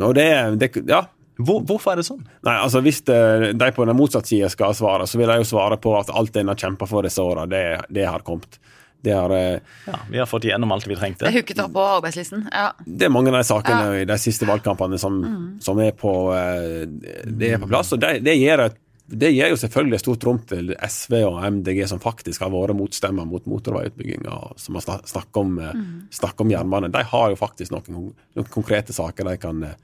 Og 0.00 0.14
det, 0.18 0.28
det 0.60 0.72
Ja. 0.88 1.04
Hvor, 1.42 1.62
hvorfor 1.64 1.94
er 1.94 1.96
det 1.96 2.04
sånn? 2.06 2.20
Nei, 2.44 2.54
altså 2.60 2.82
Hvis 2.84 3.00
det, 3.08 3.56
de 3.58 3.68
på 3.72 3.86
den 3.88 3.96
motsatte 3.96 4.28
sida 4.28 4.50
skal 4.52 4.74
svare, 4.76 5.06
så 5.08 5.18
vil 5.18 5.30
de 5.32 5.38
jo 5.40 5.46
svare 5.48 5.78
på 5.80 5.94
at 5.98 6.10
alt 6.12 6.36
en 6.36 6.52
har 6.52 6.60
kjempa 6.60 6.86
for 6.86 7.02
disse 7.06 7.24
åra, 7.24 7.46
det, 7.48 7.62
det 7.88 8.04
har 8.04 8.22
kommet. 8.26 8.58
Det, 9.02 9.12
har, 9.12 9.30
eh, 9.34 9.58
Ja, 9.86 9.98
Vi 10.10 10.18
har 10.18 10.26
fått 10.30 10.44
gjennom 10.46 10.72
alt 10.72 10.86
vi 10.86 10.96
trengte. 10.96 11.26
Det 11.26 11.32
er 11.32 11.40
hooket 11.40 11.58
opp 11.64 11.72
på 11.74 11.86
arbeidslisten. 11.98 12.46
Ja. 12.52 12.68
det 12.86 13.08
er 13.08 13.10
mange 13.14 13.32
av 13.32 13.40
de 13.40 13.48
sakene 13.48 14.02
i 14.02 14.06
de 14.06 14.18
siste 14.22 14.46
valgkampene 14.46 14.98
som, 14.98 15.18
som 15.60 15.80
er, 15.82 15.90
på, 15.98 16.12
eh, 16.36 16.86
det 17.26 17.54
er 17.56 17.62
på 17.62 17.70
plass. 17.72 17.92
Og 17.96 18.00
det, 18.02 18.20
det, 18.22 18.36
gir 18.38 18.62
et, 18.62 18.78
det 19.10 19.32
gir 19.34 19.50
jo 19.50 19.58
selvfølgelig 19.58 20.00
stort 20.00 20.24
rom 20.28 20.38
til 20.48 20.70
SV 20.78 21.16
og 21.26 21.40
MDG, 21.58 21.82
som 21.90 22.00
faktisk 22.02 22.44
har 22.46 22.52
vært 22.54 22.78
motstemmer 22.78 23.26
mot 23.28 23.44
motorveiutbygginga, 23.50 24.38
som 24.56 24.78
har 24.78 24.86
snak- 24.86 25.10
snakket 25.10 25.42
om, 25.42 25.56
mm. 25.58 25.96
snakket 26.14 26.46
om 26.46 26.54
jernbane. 26.54 26.92
De 26.94 27.02
har 27.10 27.32
jo 27.34 27.40
faktisk 27.40 27.74
noen, 27.74 28.12
noen 28.38 28.52
konkrete 28.54 28.94
saker 28.94 29.32
de 29.32 29.36
kan, 29.42 29.64
eh, 29.66 29.74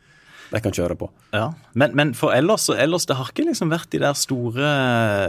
de 0.48 0.60
kan 0.64 0.72
kjøre 0.72 0.94
på. 0.96 1.08
Ja, 1.36 1.50
men, 1.76 1.92
men 1.98 2.12
for 2.16 2.32
ellers, 2.32 2.68
ellers 2.72 3.04
det 3.08 3.16
har 3.18 3.28
ikke 3.32 3.44
liksom 3.50 3.68
vært 3.72 3.90
de 3.92 4.00
der 4.00 4.16
store 4.16 4.68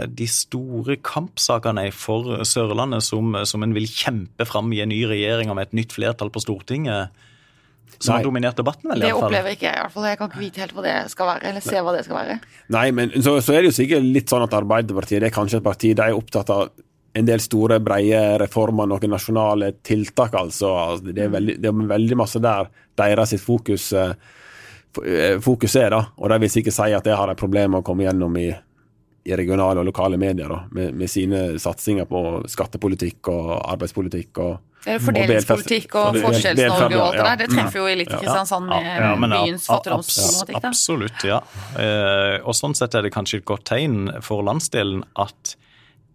de 0.08 0.26
store 0.32 0.96
kampsakene 1.04 1.88
for 1.92 2.40
Sørlandet 2.48 3.04
som, 3.04 3.34
som 3.48 3.62
en 3.66 3.74
vil 3.76 3.88
kjempe 3.90 4.46
fram 4.48 4.72
i 4.72 4.80
en 4.84 4.88
ny 4.92 5.02
regjering 5.10 5.52
og 5.52 5.58
med 5.60 5.68
et 5.68 5.76
nytt 5.82 5.92
flertall 5.96 6.32
på 6.32 6.40
Stortinget, 6.44 7.12
som 8.00 8.14
Nei. 8.14 8.20
har 8.20 8.24
dominert 8.24 8.56
debatten, 8.56 8.88
vel? 8.88 9.02
i 9.02 9.04
Det 9.04 9.12
fall. 9.12 9.26
opplever 9.28 9.52
ikke 9.56 9.66
jeg, 9.68 9.76
i 9.76 9.82
hvert 9.84 9.92
fall. 9.92 10.04
Jeg 10.08 10.18
kan 10.20 10.30
ikke 10.30 10.40
vite 10.40 10.62
helt 10.64 10.76
hva 10.76 10.84
det 10.86 10.94
skal 11.12 11.28
være, 11.34 11.42
eller 11.50 11.64
se 11.66 11.82
hva 11.84 11.92
det 11.98 12.04
skal 12.06 12.16
være. 12.20 12.36
Nei, 12.72 12.86
men 12.96 13.10
så, 13.20 13.34
så 13.44 13.52
er 13.56 13.60
det 13.66 13.72
jo 13.74 13.78
sikkert 13.82 14.06
litt 14.14 14.32
sånn 14.32 14.46
at 14.46 14.56
Arbeiderpartiet 14.56 15.20
det 15.20 15.28
er 15.28 15.34
kanskje 15.36 15.60
et 15.60 15.66
parti 15.66 15.90
de 15.98 16.06
er 16.06 16.16
opptatt 16.16 16.52
av 16.54 16.70
en 17.18 17.26
del 17.26 17.42
store, 17.42 17.80
breie 17.82 18.18
reformer, 18.38 18.86
noen 18.86 19.10
nasjonale 19.10 19.72
tiltak, 19.84 20.32
altså. 20.38 20.70
Altså, 20.94 21.10
Det 21.12 21.24
er 21.26 21.32
veldig, 21.34 21.56
det 21.60 21.68
er 21.72 21.80
veldig 21.90 22.18
masse 22.22 22.40
der 22.40 22.70
deres 23.02 23.32
sitt 23.34 23.42
fokus, 23.42 23.88
eh, 23.98 24.12
eh, 25.04 25.36
fokus 25.42 25.76
er, 25.76 25.90
da. 25.94 26.00
Og 26.18 26.32
de 26.32 26.40
vil 26.44 26.52
sikkert 26.52 26.76
si 26.76 26.90
at 26.96 27.06
det 27.06 27.16
har 27.16 27.30
et 27.32 27.40
problem 27.40 27.76
med 27.76 27.82
å 27.82 27.86
komme 27.86 28.06
gjennom 28.06 28.36
i, 28.40 28.48
i 29.26 29.36
regionale 29.36 29.82
og 29.82 29.90
lokale 29.90 30.18
medier, 30.20 30.50
da, 30.50 30.64
med, 30.76 30.96
med 30.96 31.10
sine 31.12 31.44
satsinger 31.60 32.08
på 32.10 32.24
skattepolitikk 32.50 33.30
og 33.32 33.54
arbeidspolitikk 33.60 34.42
og 34.44 34.58
er 34.88 35.00
fordelingspolitikk 35.04 35.94
og 36.00 36.16
Forskjells-Norge 36.22 36.96
og 36.96 37.02
alt 37.04 37.18
det 37.18 37.24
der. 37.26 37.40
Det 37.42 37.48
treffer 37.52 37.82
jo 37.82 37.96
litt 38.00 38.08
i 38.08 38.14
Kristiansand 38.14 38.70
med 38.70 38.86
Ja, 38.88 39.10
men 39.20 39.34
byens 39.34 39.66
fattigdomsproblematikk. 39.68 40.68
Absolutt, 40.70 41.26
ja. 41.28 41.40
Eh, 41.76 42.36
og 42.40 42.56
sånn 42.56 42.76
sett 42.78 42.96
er 42.96 43.04
det 43.04 43.12
kanskje 43.12 43.42
et 43.42 43.48
godt 43.50 43.66
tegn 43.68 44.08
for 44.24 44.46
landsdelen 44.46 45.04
at 45.20 45.54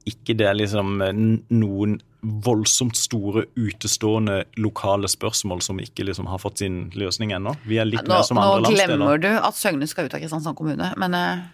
ikke 0.09 0.35
det 0.37 0.49
er 0.49 0.57
liksom 0.57 0.97
noen 1.01 1.99
voldsomt 2.45 2.97
store 2.97 3.45
utestående 3.55 4.43
lokale 4.61 5.09
spørsmål 5.11 5.61
som 5.65 5.79
ikke 5.81 6.07
liksom 6.07 6.29
har 6.31 6.41
fått 6.41 6.63
sin 6.63 6.87
løsning 6.97 7.35
ennå. 7.35 7.55
Vi 7.69 7.79
er 7.81 7.89
litt 7.89 8.05
Nå, 8.07 8.15
mer 8.15 8.25
som 8.27 8.39
andre 8.41 8.63
landsdeler. 8.65 8.95
glemmer 8.95 9.21
du 9.21 9.29
at 9.35 9.59
Søgne 9.59 9.87
skal 9.89 10.09
ut 10.09 10.15
av 10.15 10.23
Kristiansand 10.23 10.57
kommune, 10.57 10.93
men 11.01 11.17
uh... 11.17 11.45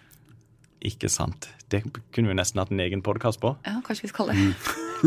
Ikke 0.82 1.06
sant. 1.12 1.46
Det 1.70 1.84
kunne 2.12 2.32
vi 2.32 2.34
nesten 2.34 2.58
hatt 2.58 2.72
en 2.74 2.80
egen 2.82 3.04
podkast 3.06 3.38
på. 3.42 3.54
ja, 3.66 3.76
kanskje 3.86 4.08
vi 4.08 4.10
skal 4.10 4.32
det. 4.32 4.38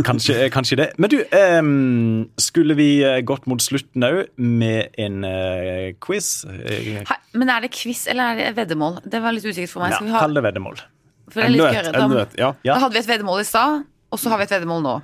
Kanskje, 0.08 0.50
kanskje 0.52 0.78
det. 0.80 0.86
Men 1.00 1.12
du, 1.12 1.18
um, 1.60 2.30
skulle 2.42 2.76
vi 2.76 3.04
eh, 3.04 3.22
gått 3.24 3.46
mot 3.48 3.62
slutten 3.64 4.04
òg 4.04 4.26
med 4.36 4.96
en 5.00 5.24
uh, 5.24 5.94
quiz? 6.04 6.44
Eh, 6.52 7.00
Hei, 7.08 7.18
men 7.40 7.52
er 7.52 7.64
det 7.64 7.72
quiz 7.76 8.06
eller 8.12 8.34
er 8.34 8.42
det 8.42 8.50
veddemål? 8.58 9.00
Det 9.08 9.22
var 9.24 9.36
litt 9.36 9.48
usikkert 9.48 9.72
for 9.72 9.86
meg. 9.86 9.96
Skal 9.96 10.10
vi 10.10 10.16
ha, 10.16 10.24
Kall 10.26 10.36
det 10.36 10.44
veddemål. 10.44 10.82
for 11.30 11.40
det 11.40 11.48
er 11.48 11.54
litt 11.56 11.92
enda 11.94 12.08
Da, 12.12 12.26
ja. 12.36 12.50
Ja. 12.68 12.74
da 12.74 12.80
hadde 12.84 12.98
vi 12.98 13.04
et 13.06 13.12
veddemål 13.14 13.44
i 13.44 13.48
stad, 13.48 13.86
og 14.12 14.20
så 14.20 14.34
har 14.34 14.42
vi 14.42 14.48
et 14.50 14.56
veddemål 14.58 14.84
nå. 14.84 14.98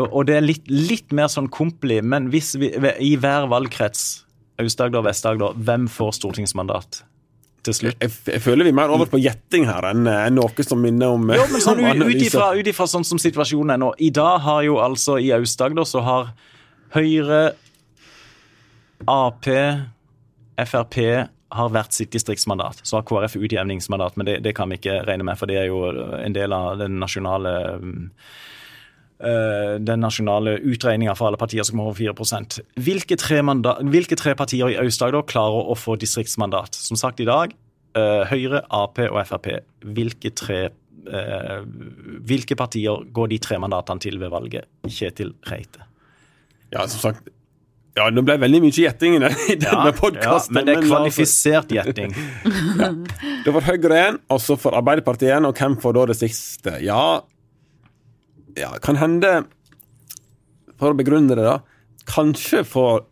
Og 0.00 0.08
og 0.08 0.24
det 0.24 0.38
er 0.38 0.44
litt, 0.44 0.68
litt 0.72 1.12
mer 1.12 1.28
sånn 1.28 1.50
kompli, 1.52 1.98
men 2.00 2.30
hvis 2.32 2.54
vi, 2.56 2.70
i 3.04 3.12
hver 3.20 3.44
valgkrets, 3.52 4.22
Aust-Agder 4.62 5.04
Vest-Agder, 5.04 5.56
hvem 5.66 5.84
får 5.90 6.14
stortingsmandat 6.16 7.02
til 7.66 7.76
slutt? 7.76 7.98
Jeg, 8.00 8.14
jeg 8.32 8.42
føler 8.44 8.64
vi 8.64 8.72
er 8.72 8.78
mer 8.78 8.92
over 8.94 9.10
på 9.10 9.20
gjetting 9.20 9.66
her 9.68 9.84
enn 9.90 10.06
noe 10.36 10.64
som 10.64 10.80
minner 10.80 11.12
om 11.12 11.28
Jo, 11.36 11.44
men 11.52 11.64
sånn 11.64 11.82
ut 12.62 12.72
ifra 12.72 12.88
sånn 12.88 13.04
som 13.04 13.20
situasjonen 13.20 13.74
er 13.74 13.82
nå. 13.82 13.92
I 14.00 14.08
dag 14.14 14.40
har 14.46 14.64
jo 14.64 14.78
altså 14.80 15.18
i 15.20 15.28
Aust-Agder 15.36 15.88
så 15.88 16.04
har 16.06 16.32
Høyre, 16.96 17.42
Ap, 19.08 19.48
Frp 20.62 20.98
har 21.52 21.72
hvert 21.72 21.94
sitt 21.94 22.12
distriktsmandat. 22.14 22.80
Så 22.86 22.98
har 22.98 23.06
KrF 23.08 23.36
utjevningsmandat, 23.36 24.16
men 24.16 24.28
det, 24.28 24.38
det 24.46 24.54
kan 24.56 24.70
vi 24.72 24.80
ikke 24.80 25.02
regne 25.08 25.26
med, 25.28 25.38
for 25.40 25.50
det 25.50 25.60
er 25.60 25.68
jo 25.70 25.84
en 26.18 26.36
del 26.36 26.54
av 26.56 26.80
den 26.80 26.98
nasjonale 27.02 27.54
mm, 27.82 28.04
eh, 29.20 29.74
den 29.82 30.04
nasjonale 30.04 30.56
utregninga 30.60 31.16
for 31.18 31.30
alle 31.30 31.40
partier 31.40 31.66
som 31.66 31.76
kommer 31.76 31.92
over 31.92 32.14
4% 32.14 32.60
hvilke 32.82 33.18
tre, 33.20 33.42
mandat, 33.46 33.82
hvilke 33.92 34.18
tre 34.18 34.34
partier 34.38 34.72
i 34.72 34.78
Aust-Agder 34.82 35.26
klarer 35.28 35.72
å 35.72 35.76
få 35.78 35.98
distriktsmandat? 36.00 36.78
Som 36.78 37.00
sagt 37.00 37.20
i 37.20 37.28
dag, 37.28 37.54
eh, 37.98 38.22
Høyre, 38.32 38.64
Ap 38.70 39.02
og 39.08 39.20
Frp. 39.28 39.52
Hvilke 39.98 40.32
tre 40.38 40.62
eh, 40.70 41.60
hvilke 42.32 42.56
partier 42.58 43.04
går 43.12 43.32
de 43.34 43.40
tre 43.42 43.60
mandatene 43.60 44.02
til 44.02 44.18
ved 44.22 44.32
valget? 44.32 44.68
Kjetil 44.88 45.34
Reite. 45.50 45.88
Ja, 46.72 46.86
som 46.88 47.10
sagt 47.10 47.28
Ja, 47.92 48.06
det 48.08 48.22
ble 48.24 48.38
veldig 48.40 48.60
mye 48.64 48.72
gjetting 48.72 49.18
i 49.18 49.20
den- 49.20 49.34
i 49.52 49.56
denne 49.60 49.90
ja, 49.90 49.92
podkasten. 49.92 50.54
men 50.56 50.64
det 50.68 50.76
er 50.78 50.86
kvalifisert 50.86 51.68
gjetting. 51.76 52.14
Det 53.44 53.52
var 53.52 53.66
Høyre 53.66 53.96
igjen, 53.98 54.18
og 54.30 54.38
så 54.40 54.56
for 54.56 54.72
Arbeiderpartiet 54.78 55.28
igjen, 55.28 55.44
og 55.48 55.58
hvem 55.58 55.74
får 55.82 55.96
da 55.98 56.04
det 56.12 56.16
siste? 56.20 56.76
Ja, 56.80 57.20
ja 58.56 58.70
kan 58.84 58.96
hende 59.00 59.32
For 60.78 60.90
å 60.92 60.98
begrunne 60.98 61.36
det, 61.36 61.44
da. 61.46 61.58
Kanskje 62.08 62.64
får 62.66 63.04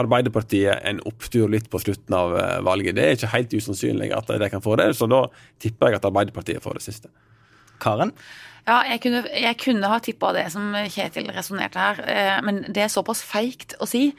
Arbeiderpartiet 0.00 0.82
en 0.84 1.00
opptur 1.08 1.48
litt 1.52 1.68
på 1.70 1.80
slutten 1.80 2.14
av 2.16 2.34
eh, 2.36 2.58
valget. 2.66 2.94
Det 2.96 3.04
er 3.04 3.16
ikke 3.16 3.30
helt 3.34 3.54
usannsynlig 3.56 4.10
at 4.16 4.28
de 4.28 4.48
kan 4.52 4.62
få 4.64 4.76
det, 4.80 4.90
så 4.96 5.08
da 5.10 5.22
tipper 5.62 5.90
jeg 5.90 6.00
at 6.00 6.08
Arbeiderpartiet 6.10 6.62
får 6.64 6.78
det 6.78 6.84
siste. 6.84 7.08
Karen? 7.80 8.12
Ja, 8.66 8.82
jeg 8.90 9.00
kunne, 9.04 9.22
jeg 9.32 9.56
kunne 9.60 9.88
ha 9.92 9.98
tippa 10.04 10.32
det 10.36 10.46
som 10.52 10.74
Kjetil 10.92 11.30
resonnerte 11.32 11.80
her, 11.80 12.02
eh, 12.04 12.40
men 12.44 12.62
det 12.68 12.84
er 12.84 12.92
såpass 12.92 13.22
feigt 13.26 13.76
å 13.80 13.88
si. 13.88 14.10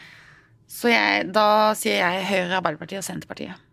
Så 0.72 0.90
jeg, 0.92 1.28
da 1.36 1.74
sier 1.78 2.00
jeg 2.00 2.26
Høyre, 2.30 2.58
Arbeiderpartiet 2.62 3.02
og 3.02 3.06
Senterpartiet. 3.06 3.68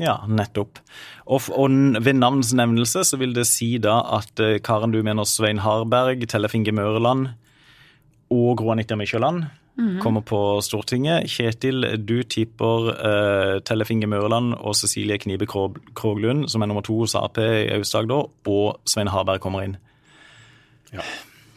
Ja, 0.00 0.22
nettopp. 0.24 0.80
Og, 1.28 1.50
og 1.52 1.74
ved 2.00 2.16
navnsnevnelse 2.16 3.04
så 3.04 3.18
vil 3.20 3.34
det 3.36 3.44
si 3.50 3.74
da 3.82 3.98
at 4.18 4.40
eh, 4.40 4.58
Karen, 4.64 4.94
du 4.94 5.02
mener 5.04 5.28
Svein 5.28 5.60
Harberg, 5.60 6.24
Tellef 6.32 6.56
Inge 6.56 6.72
Mørland 6.72 7.34
og 8.32 8.54
Gro 8.60 8.72
Anita 8.72 8.96
Mykjåland 8.96 9.44
kommer 10.02 10.20
på 10.20 10.60
Stortinget. 10.60 11.30
Kjetil, 11.32 11.86
du 12.04 12.22
tipper 12.28 12.90
uh, 12.92 13.60
Tellef 13.64 13.88
Inge 13.90 14.06
Mørland 14.06 14.52
og 14.60 14.76
Cecilie 14.76 15.16
Knibe 15.18 15.46
Krog- 15.48 15.78
Kroglund, 15.96 16.44
som 16.52 16.60
er 16.60 16.68
nummer 16.68 16.84
to 16.84 16.98
hos 16.98 17.14
Ap 17.16 17.40
i 17.40 17.70
Aust-Agder, 17.72 18.28
og 18.52 18.80
Svein 18.84 19.08
Harberg 19.08 19.40
kommer 19.40 19.64
inn. 19.64 19.78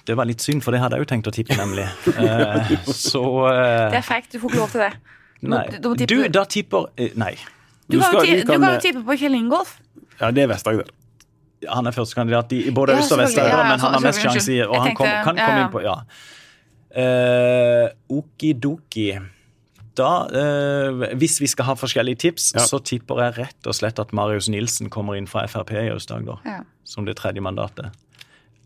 Det 0.06 0.14
var 0.18 0.26
litt 0.30 0.42
synd, 0.42 0.62
for 0.64 0.72
det 0.72 0.80
hadde 0.84 0.96
jeg 1.00 1.06
jo 1.06 1.10
tenkt 1.10 1.28
å 1.28 1.34
tippe, 1.34 1.56
nemlig. 1.58 1.86
Eh, 2.16 2.76
så 2.94 3.22
eh, 3.50 3.90
Det 3.92 3.98
er 4.00 4.06
feigt, 4.06 4.32
du 4.32 4.40
får 4.40 4.52
ikke 4.52 4.60
lov 4.62 4.72
til 4.76 4.82
det. 4.86 4.92
Du 5.42 5.48
Nei. 5.50 5.64
du 5.82 5.90
må 5.90 5.96
tippe- 5.98 6.08
Du, 6.14 6.28
da 6.30 6.44
tipper 6.46 6.86
eh, 6.98 7.10
Nei. 7.16 7.34
Du 7.90 7.98
Du 7.98 8.00
kan 8.00 8.14
jo 8.14 8.20
skal- 8.20 8.26
ti- 8.26 8.36
du 8.36 8.42
du 8.46 8.52
kan, 8.52 8.68
jo 8.74 8.80
tippe 8.86 9.02
på 9.06 9.18
Kjell 9.18 9.36
Ingolf. 9.36 9.74
Ja, 10.22 10.30
det 10.32 10.44
er 10.46 10.48
Vest-Agder. 10.54 10.88
Han 11.70 11.88
er 11.88 11.92
førstekandidat 11.92 12.54
i, 12.54 12.68
i 12.68 12.72
både 12.72 12.94
Ja, 12.94 13.00
Øst- 13.02 13.12
og 13.12 13.20
selvfølgelig. 13.20 13.36
Vest-Agder, 13.36 13.50
Ja, 13.50 13.58
ja, 13.58 13.70
men 13.72 13.80
han 13.80 13.94
har 13.94 14.02
mest 14.06 14.20
så- 14.22 14.30
sjanse 14.30 14.54
i 14.54 14.62
unnskyld. 14.62 14.70
Og 14.70 14.82
han 14.86 14.96
kom, 14.96 15.06
tenkte- 15.06 15.24
kan 15.26 15.38
ja, 15.38 15.46
komme 15.46 15.60
ja. 15.60 15.66
inn 15.66 15.74
på 15.74 15.82
Ja. 15.84 15.96
Eh, 16.96 17.90
Okidoki. 18.10 19.08
Da, 19.96 20.12
eh, 20.28 21.16
hvis 21.16 21.40
vi 21.42 21.48
skal 21.48 21.66
ha 21.66 21.74
forskjellige 21.76 22.18
tips, 22.26 22.54
Ja. 22.56 22.60
så 22.68 22.80
tipper 22.84 23.16
jeg 23.24 23.38
rett 23.38 23.68
og 23.68 23.74
slett 23.74 24.00
at 24.00 24.12
Marius 24.14 24.50
Nilsen 24.50 24.90
kommer 24.90 25.16
inn 25.18 25.26
fra 25.28 25.46
Frp 25.48 25.72
i 25.72 25.90
Aust-Agder 25.90 26.40
Ja. 26.46 26.60
som 26.84 27.06
det 27.06 27.16
tredje 27.18 27.42
mandatet. 27.42 27.92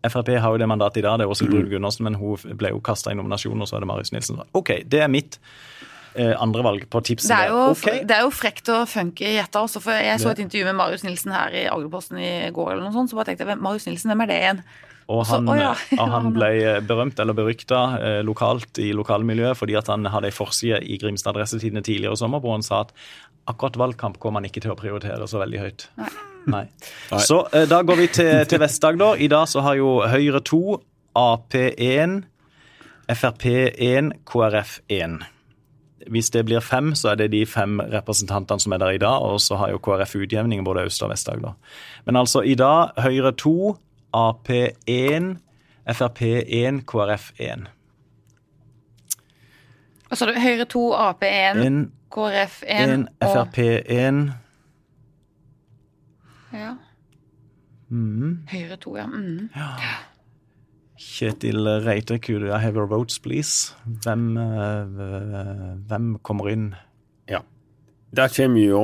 Frp 0.07 0.29
har 0.39 0.53
jo 0.55 0.57
det 0.61 0.67
mandatet 0.69 1.01
i 1.01 1.05
dag, 1.05 1.17
det 1.19 1.25
er 1.27 1.31
Åshild 1.33 1.51
Brun 1.51 1.69
Gundersen, 1.71 2.03
men 2.07 2.15
hun 2.15 2.57
ble 2.59 2.71
jo 2.71 2.79
kasta 2.79 3.11
i 3.11 3.17
nominasjonen, 3.19 3.61
og 3.61 3.67
så 3.67 3.77
er 3.77 3.83
det 3.83 3.89
Marius 3.91 4.11
Nilsen. 4.15 4.39
OK, 4.55 4.71
det 4.87 5.01
er 5.03 5.11
mitt. 5.11 5.39
eh, 6.15 6.33
andre 6.41 6.63
valg 6.65 6.85
på 6.89 7.01
tipset. 7.05 7.29
Det 7.29 7.37
er, 7.37 7.51
jo, 7.53 7.69
okay. 7.75 7.99
det 8.03 8.15
er 8.15 8.23
jo 8.25 8.31
frekt 8.33 8.69
og 8.73 8.87
funky 8.89 9.35
gjetta 9.35 9.61
også, 9.61 9.79
for 9.83 9.93
jeg 9.93 10.19
så 10.19 10.31
et 10.31 10.39
intervju 10.41 10.65
med 10.65 10.75
Marius 10.79 11.03
Nilsen 11.05 11.31
her 11.35 11.53
i 11.53 11.65
Agderposten 11.69 12.17
i 12.17 12.31
går, 12.55 12.71
eller 12.73 12.87
noe 12.87 12.95
sånt, 12.95 13.11
så 13.11 13.19
bare 13.19 13.29
tenkte 13.29 13.45
jeg 13.45 13.59
Marius 13.61 13.85
Nilsen, 13.87 14.09
hvem 14.09 14.23
er 14.25 14.31
det 14.31 14.39
igjen? 14.41 14.61
Og 15.09 15.25
Så- 15.25 15.37
han, 15.39 15.47
å 15.49 15.55
ja. 15.57 15.71
og 15.97 16.09
han 16.15 16.31
ble 16.33 16.49
eh, 16.61 16.79
berømt 16.85 17.19
eller 17.19 17.33
berykta 17.37 17.79
eh, 17.97 18.19
lokalt 18.25 18.77
i 18.77 18.91
lokalmiljøet 18.93 19.57
fordi 19.57 19.77
at 19.79 19.87
han 19.89 20.05
hadde 20.05 20.29
ei 20.29 20.35
forside 20.35 20.81
i 20.85 20.99
Grimstad 21.01 21.33
Adressetidene 21.33 21.81
tidligere 21.81 22.13
i 22.13 22.21
sommer 22.21 22.41
hvor 22.43 22.53
han 22.57 22.65
sa 22.65 22.83
at 22.85 22.93
akkurat 23.49 23.79
valgkamp 23.81 24.19
kommer 24.21 24.37
han 24.37 24.49
ikke 24.49 24.61
til 24.61 24.73
å 24.75 24.77
prioritere 24.77 25.25
så 25.29 25.41
veldig 25.41 25.63
høyt. 25.63 25.87
Nei. 25.97 26.11
Nei. 26.47 26.65
Så 27.19 27.47
eh, 27.53 27.67
da 27.69 27.81
går 27.83 27.95
vi 27.95 28.07
til, 28.07 28.45
til 28.49 28.61
Vest-Agder. 28.61 29.19
I 29.19 29.27
dag 29.31 29.47
så 29.47 29.63
har 29.65 29.75
jo 29.79 29.99
Høyre 30.07 30.41
2, 30.45 30.61
Ap1, 31.19 32.21
Frp1, 33.09 34.11
KrF1. 34.29 35.19
Hvis 36.09 36.29
det 36.33 36.45
blir 36.47 36.63
fem, 36.63 36.93
så 36.95 37.11
er 37.11 37.19
det 37.19 37.31
de 37.33 37.43
fem 37.45 37.79
representantene 37.91 38.63
som 38.63 38.73
er 38.73 38.81
der 38.81 38.95
i 38.95 39.01
dag, 39.01 39.21
og 39.21 39.41
så 39.43 39.59
har 39.59 39.73
jo 39.73 39.81
KrF 39.83 40.15
utjevning 40.23 40.63
både 40.65 40.87
Øst- 40.87 41.03
og 41.03 41.11
Vest-Agder. 41.11 41.53
Men 42.05 42.15
altså 42.15 42.41
i 42.41 42.55
dag 42.55 42.95
Høyre 42.97 43.31
2, 43.31 43.75
Ap1, 44.15 45.35
Frp1, 45.89 46.81
KrF1. 46.87 47.67
Altså? 50.09 50.33
Høyre 50.33 50.65
2, 50.65 50.93
Ap 50.93 51.23
1, 51.23 51.65
En, 51.65 51.91
KrF 52.09 52.63
1 52.65 52.93
en, 52.93 53.07
og 53.21 53.35
Frp1 53.35 54.21
ja. 56.53 56.75
mm. 57.89 58.45
Høyre 58.51 58.77
to, 58.81 58.95
ja. 58.97 59.07
Mm. 59.09 59.49
Kjetil 60.99 61.67
Reite, 61.85 62.19
could 62.19 62.43
I 62.43 62.59
have 62.59 62.75
your 62.75 62.89
votes, 62.91 63.19
please? 63.23 63.73
Hvem, 64.03 64.33
eh, 64.37 65.79
hvem 65.87 66.17
kommer 66.21 66.51
inn? 66.51 66.69
Ja. 67.31 67.39
Der 68.11 68.31
kommer 68.35 68.59
jo, 68.59 68.83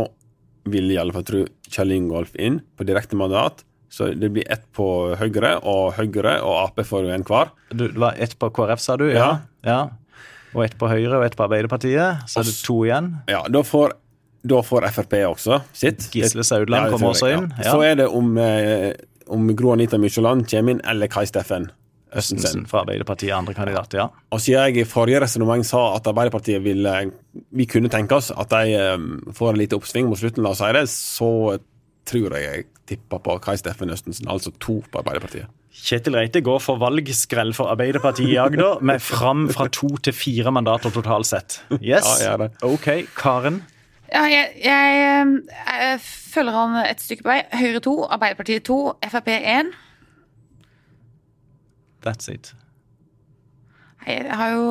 vil 0.65 0.91
i 0.93 0.99
alle 1.01 1.15
fall 1.15 1.25
tro, 1.27 1.43
Kjell 1.67 1.91
Ingolf 1.91 2.35
inn 2.39 2.61
på 2.77 2.87
direkte 2.87 3.19
mandat. 3.19 3.65
Så 3.91 4.09
det 4.17 4.31
blir 4.33 4.47
ett 4.51 4.63
på 4.75 4.87
Høyre, 5.15 5.57
og 5.63 5.93
Høyre 5.95 6.39
og 6.43 6.55
Ap 6.65 6.81
får 6.83 7.05
jo 7.05 7.13
en 7.15 7.23
hver. 7.27 7.51
Det 7.71 7.93
var 7.95 8.17
ett 8.19 8.33
på 8.39 8.49
KrF, 8.51 8.81
sa 8.81 8.97
du? 8.99 9.05
Ja. 9.11 9.29
ja. 9.63 9.81
Og 10.55 10.65
ett 10.65 10.75
på 10.79 10.89
Høyre 10.91 11.19
og 11.19 11.27
ett 11.27 11.37
på 11.37 11.45
Arbeiderpartiet. 11.45 12.25
Så 12.31 12.41
er 12.41 12.49
det 12.49 12.55
to 12.65 12.79
igjen. 12.87 13.13
Ja, 13.31 13.43
da 13.51 13.61
får, 13.63 13.95
da 14.45 14.61
får 14.65 14.85
Frp 14.93 15.15
også 15.27 15.61
sitt. 15.73 16.09
Gisle 16.13 16.45
Saudland 16.45 16.91
kommer 16.93 17.13
også 17.13 17.31
inn. 17.33 17.49
Ja. 17.59 17.71
Så 17.71 17.81
er 17.85 17.97
det 18.01 18.07
om, 18.13 18.35
eh, 18.37 18.93
om 19.31 19.49
Gro 19.57 19.73
Anita 19.73 19.97
Mykjåland 20.01 20.45
kommer 20.51 20.75
inn, 20.75 20.83
eller 20.85 21.11
Kai 21.11 21.25
Steffen 21.29 21.71
Østensen. 22.15 22.63
Fra 22.69 22.83
Arbeiderpartiet, 22.85 23.33
andre 23.35 23.53
kandidat, 23.57 23.93
ja. 23.97 24.07
Og 24.31 24.39
siden 24.39 24.69
jeg 24.69 24.85
i 24.85 24.87
forrige 24.87 25.19
resonnement 25.25 25.65
sa 25.67 25.81
at 25.97 26.07
Arbeiderpartiet 26.07 26.63
ville 26.63 26.93
Vi 27.51 27.65
kunne 27.67 27.91
tenke 27.91 28.15
oss 28.15 28.31
at 28.31 28.53
de 28.53 28.77
eh, 28.77 29.09
får 29.35 29.51
en 29.51 29.59
lite 29.59 29.75
oppsving 29.75 30.07
mot 30.07 30.19
slutten, 30.19 30.45
la 30.45 30.53
oss 30.55 30.63
si 30.63 30.71
det, 30.77 30.85
så 30.91 31.59
tror 32.05 32.37
jeg 32.37 32.45
jeg 32.45 32.65
tipper 32.85 33.19
på 33.25 33.35
Kai 33.41 33.57
Steffen 33.57 33.91
Østensen, 33.91 34.29
altså 34.31 34.53
to 34.61 34.79
på 34.91 35.01
Arbeiderpartiet. 35.01 35.49
Kjetil 35.75 36.15
Reite 36.15 36.39
går 36.45 36.61
for 36.63 36.79
valgskrell 36.79 37.51
for 37.57 37.67
Arbeiderpartiet 37.73 38.31
i 38.31 38.37
Agder, 38.39 38.79
med 38.85 39.01
fram 39.03 39.49
fra 39.51 39.67
to 39.73 39.89
til 40.05 40.15
fire 40.15 40.53
mandater 40.55 40.93
totalt 40.93 41.27
sett. 41.27 41.59
Yes. 41.81 42.07
OK. 42.63 42.87
Karen. 43.17 43.63
Ja, 44.13 44.21
jeg, 44.29 44.51
jeg, 44.63 45.41
jeg 45.67 45.99
følger 46.01 46.51
han 46.51 46.75
et 46.85 47.01
stykke 47.01 47.23
på 47.25 47.29
vei. 47.31 47.41
Høyre 47.53 47.79
2, 47.79 47.93
Arbeiderpartiet 48.15 48.63
2, 48.67 48.77
Frp 49.09 49.27
1. 49.27 49.71
That's 52.05 52.29
it. 52.29 52.53
Jeg 54.07 54.29
har 54.37 54.49
jo 54.53 54.65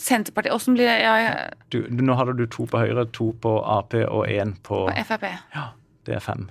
Senterpartiet 0.00 0.54
Åssen 0.56 0.72
blir 0.74 0.88
det? 0.88 1.00
Ja, 1.02 1.14
jeg- 1.20 1.50
Du, 1.72 1.82
nå 1.90 2.14
hadde 2.16 2.32
du 2.38 2.46
to 2.46 2.64
på 2.64 2.78
Høyre, 2.80 3.04
to 3.12 3.32
på 3.42 3.52
Ap 3.78 3.92
og 3.94 4.26
én 4.28 4.54
på 4.62 4.86
på 4.88 5.04
Frp. 5.04 5.22
Ja, 5.54 5.66
det 6.06 6.14
er 6.14 6.18
fem. 6.20 6.50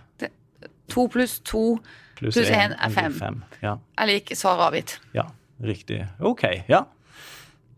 To 0.89 1.07
pluss 1.07 1.39
to 1.39 1.79
Pluss 2.15 2.37
én 2.37 2.75
er 2.77 2.89
fem. 2.89 3.13
fem. 3.13 3.43
Ja. 3.63 3.75
er 3.97 4.05
lik 4.05 4.31
svar 4.35 4.59
avgitt. 4.69 4.99
ja, 5.15 5.23
riktig. 5.63 6.05
OK. 6.19 6.43
Ja. 6.69 6.83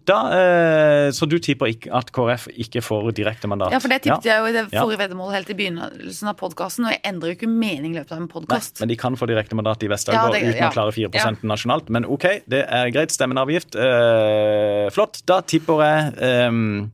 Da, 0.06 0.18
eh, 0.36 1.10
så 1.16 1.28
du 1.30 1.38
tipper 1.40 1.70
ikke 1.72 1.92
at 1.96 2.10
KrF 2.12 2.50
ikke 2.60 2.82
får 2.84 3.14
direkte 3.16 3.48
mandat? 3.48 3.72
Ja, 3.72 3.80
for 3.80 3.88
det 3.88 4.02
tippet 4.04 4.26
jeg 4.28 4.42
jo 4.42 4.50
i 4.50 4.52
det 4.52 4.64
Ja. 4.74 4.82
forrige 4.84 5.00
veddemålet 5.00 5.38
helt 5.38 5.50
i 5.50 5.56
begynnelsen 5.56 6.28
av 6.28 6.36
podkasten, 6.36 6.86
og 6.86 6.92
jeg 6.92 7.02
endrer 7.08 7.32
jo 7.32 7.36
ikke 7.38 7.48
mening 7.50 7.96
i 7.96 8.00
løpet 8.00 8.12
av 8.12 8.18
en 8.22 8.28
podkast. 8.28 8.80
men 8.82 8.90
de 8.90 8.98
kan 8.98 9.16
få 9.16 9.28
direkte 9.28 9.56
mandat 9.56 9.82
i 9.84 9.88
Vest-Agder 9.88 10.34
Ja, 10.36 10.50
uten 10.50 10.58
ja. 10.60 10.70
å 10.70 10.74
klare 10.74 10.92
4 10.92 11.40
nasjonalt. 11.44 11.90
Men 11.90 12.06
OK, 12.06 12.42
det 12.50 12.66
er 12.68 12.90
greit. 12.92 13.12
Stemmen 13.12 13.38
er 13.38 13.46
avgift. 13.46 13.76
Eh, 13.76 14.90
flott. 14.92 15.22
Da 15.26 15.40
tipper 15.42 15.80
jeg 15.80 16.14
eh, 16.20 16.88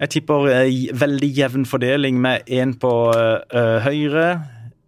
Jeg 0.00 0.08
tipper 0.10 0.48
eh, 0.50 0.92
veldig 0.92 1.30
jevn 1.34 1.64
fordeling 1.64 2.20
med 2.20 2.44
én 2.46 2.74
på 2.76 2.90
eh, 3.14 3.80
Høyre, 3.80 4.26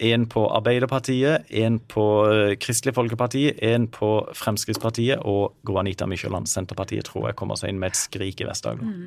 én 0.02 0.26
på 0.28 0.42
Arbeiderpartiet, 0.52 1.46
én 1.50 1.78
på 1.88 2.04
eh, 2.32 2.54
Kristelig 2.60 2.94
Folkeparti, 2.96 3.46
én 3.64 3.86
på 3.92 4.10
Fremskrittspartiet 4.36 5.22
og 5.24 5.54
Gro 5.66 5.78
Anita 5.80 6.06
Mykjåland, 6.10 6.48
Senterpartiet, 6.50 7.04
tror 7.08 7.30
jeg 7.30 7.36
kommer 7.40 7.56
seg 7.60 7.72
inn 7.72 7.80
med 7.80 7.94
et 7.94 8.00
skrik 8.00 8.40
i 8.44 8.48
Vest-Agder. 8.48 8.84
Mm. 8.84 9.06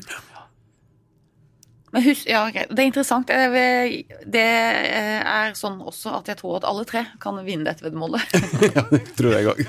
Men 1.91 2.03
husk, 2.05 2.27
ja. 2.29 2.43
Det 2.53 2.77
er 2.77 2.85
interessant. 2.85 3.27
Det 3.27 4.41
er- 4.41 5.23
er 5.25 5.53
sånn 5.57 5.79
også 5.81 6.11
at 6.19 6.27
jeg 6.29 6.37
tror 6.37 6.57
at 6.59 6.67
alle 6.69 6.83
tre 6.85 7.01
kan 7.19 7.39
vinne 7.45 7.65
dette 7.65 7.81
veddemålet. 7.81 8.21
Tror 9.17 9.33
jeg 9.33 9.47
òg. 9.49 9.63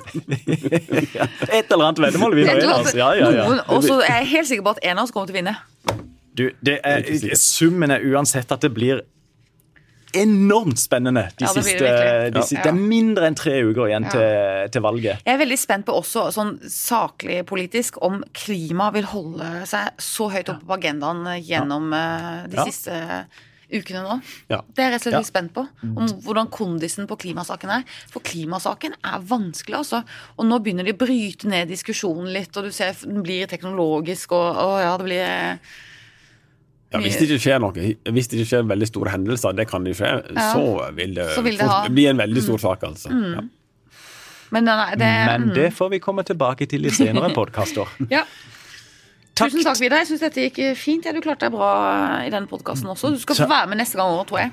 Et 1.57 1.73
eller 1.73 1.87
annet 1.87 2.03
veddemål 2.05 2.37
vinner 2.37 2.61
vi. 2.61 2.67
Altså. 2.69 2.97
Ja, 2.99 3.15
ja, 3.17 3.31
ja. 3.33 3.47
Og 3.73 3.83
så 3.85 4.03
er 4.05 4.21
jeg 4.21 4.29
helt 4.35 4.49
sikker 4.49 4.67
på 4.69 4.75
at 4.77 4.83
en 4.85 4.99
av 4.99 5.05
oss 5.09 5.15
kommer 5.17 5.33
til 5.33 5.39
å 5.39 5.41
vinne. 5.41 5.57
Du, 6.37 6.45
det 6.61 6.77
er, 6.85 7.09
summen 7.41 7.91
er 7.91 8.05
uansett 8.05 8.53
at 8.53 8.61
det 8.61 8.71
blir 8.77 9.01
enormt 10.15 10.79
spennende 10.79 11.27
de 11.39 11.45
Ja, 11.45 11.53
det 11.55 11.63
blir 11.65 11.79
det 11.79 11.91
siste, 11.91 12.31
de 12.35 12.39
Ja. 12.41 12.63
Det 12.63 12.71
er 12.73 12.79
mindre 12.79 13.27
enn 13.27 13.35
tre 13.39 13.63
uker 13.63 13.87
igjen 13.89 14.05
Ja. 14.05 14.11
til, 14.11 14.71
til 14.71 14.83
valget. 14.83 15.21
Jeg 15.27 15.35
er 15.35 15.39
veldig 15.45 15.59
spent 15.59 15.87
på 15.87 15.93
også, 16.01 16.29
sånn 16.33 16.59
saklig 16.69 17.45
politisk, 17.47 17.99
om 18.03 18.23
klima 18.33 18.91
vil 18.93 19.05
holde 19.05 19.67
seg 19.67 19.91
så 19.99 20.31
høyt 20.31 20.49
oppe 20.49 20.67
på 20.67 20.79
agendaen 20.79 21.25
gjennom 21.45 21.93
eh, 21.93 22.47
de 22.49 22.57
Ja. 22.57 22.65
siste 22.65 23.27
ukene 23.73 24.03
nå. 24.03 24.21
Ja. 24.51 24.63
Det 24.75 24.83
er 24.83 24.91
jeg 24.91 24.93
rett 24.93 25.01
og 25.01 25.03
slett 25.05 25.13
Ja. 25.13 25.19
litt 25.21 25.27
spent 25.31 25.53
på. 25.55 25.69
Om 25.85 26.09
hvordan 26.25 26.49
kondisen 26.51 27.07
på 27.07 27.17
klimasaken 27.17 27.71
er. 27.71 27.85
For 28.11 28.19
klimasaken 28.21 28.95
er 29.05 29.21
vanskelig, 29.21 29.77
altså. 29.77 30.03
Og 30.39 30.45
nå 30.47 30.59
begynner 30.59 30.85
de 30.85 30.93
å 30.93 30.99
bryte 30.99 31.45
ned 31.47 31.69
diskusjonen 31.69 32.33
litt, 32.33 32.57
og 32.57 32.65
du 32.65 32.73
ser 32.73 32.95
den 33.05 33.23
blir 33.23 33.47
teknologisk, 33.47 34.33
og 34.33 34.57
og 34.57 34.81
ja, 34.81 34.97
det 34.97 35.07
blir 35.07 35.23
eh, 35.23 35.57
Ja, 36.93 36.99
hvis 36.99 37.17
det 37.21 37.29
ikke 37.29 37.39
skjer 37.45 37.61
noe, 37.63 37.73
hvis 38.11 38.27
det 38.29 38.41
ikke 38.41 38.49
skjer 38.51 38.65
veldig 38.67 38.87
store 38.91 39.11
hendelser, 39.15 39.53
det 39.55 39.69
kan 39.71 39.85
det 39.87 39.93
skje, 39.97 40.09
Ja. 40.35 40.47
så 40.53 40.91
vil 40.97 41.15
det, 41.15 41.29
Så 41.37 41.43
vil 41.47 41.57
det 41.57 41.67
fort 41.69 41.87
Mm. 41.89 41.95
bli 41.95 42.07
en 42.11 42.17
veldig 42.19 42.43
stor 42.43 42.59
sak, 42.59 42.83
altså. 42.83 43.11
Ja. 43.11 43.43
Men 44.51 44.65
nei, 44.65 44.91
det 44.99 44.99
Men 45.27 45.43
mm. 45.51 45.55
det 45.55 45.69
får 45.73 45.91
vi 45.91 45.99
komme 46.01 46.25
tilbake 46.27 46.67
til 46.69 46.85
i 46.87 46.91
senere 46.91 47.31
podkaster. 47.39 47.87
Ja. 48.11 48.25
Takk. 49.37 49.53
Tusen 49.53 49.63
takk, 49.65 49.79
Vidar. 49.81 49.99
Jeg 50.03 50.09
syns 50.09 50.21
dette 50.21 50.43
gikk 50.51 50.77
fint. 50.77 51.05
Ja, 51.07 51.13
du 51.13 51.21
klarte 51.23 51.47
deg 51.47 51.53
bra 51.55 52.25
i 52.27 52.31
den 52.35 52.47
podkasten 52.51 52.91
også. 52.91 53.13
Du 53.15 53.19
skal 53.23 53.37
få 53.37 53.49
være 53.49 53.69
med 53.69 53.79
neste 53.79 53.97
gang 53.97 54.11
òg, 54.11 54.27
tror 54.27 54.39
jeg. 54.43 54.51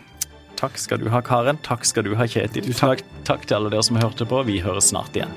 Takk 0.55 0.77
skal 0.77 0.97
du 1.01 1.09
ha, 1.09 1.19
Karen. 1.21 1.57
Takk 1.65 1.83
skal 1.85 2.03
du 2.03 2.15
ha, 2.15 2.23
Kjetil. 2.25 2.69
Takk, 2.77 3.01
takk 3.25 3.45
til 3.45 3.57
alle 3.57 3.69
dere 3.73 3.83
som 3.83 3.97
hørte 3.97 4.25
på. 4.29 4.45
Vi 4.45 4.59
høres 4.61 4.89
snart 4.93 5.13
igjen. 5.17 5.33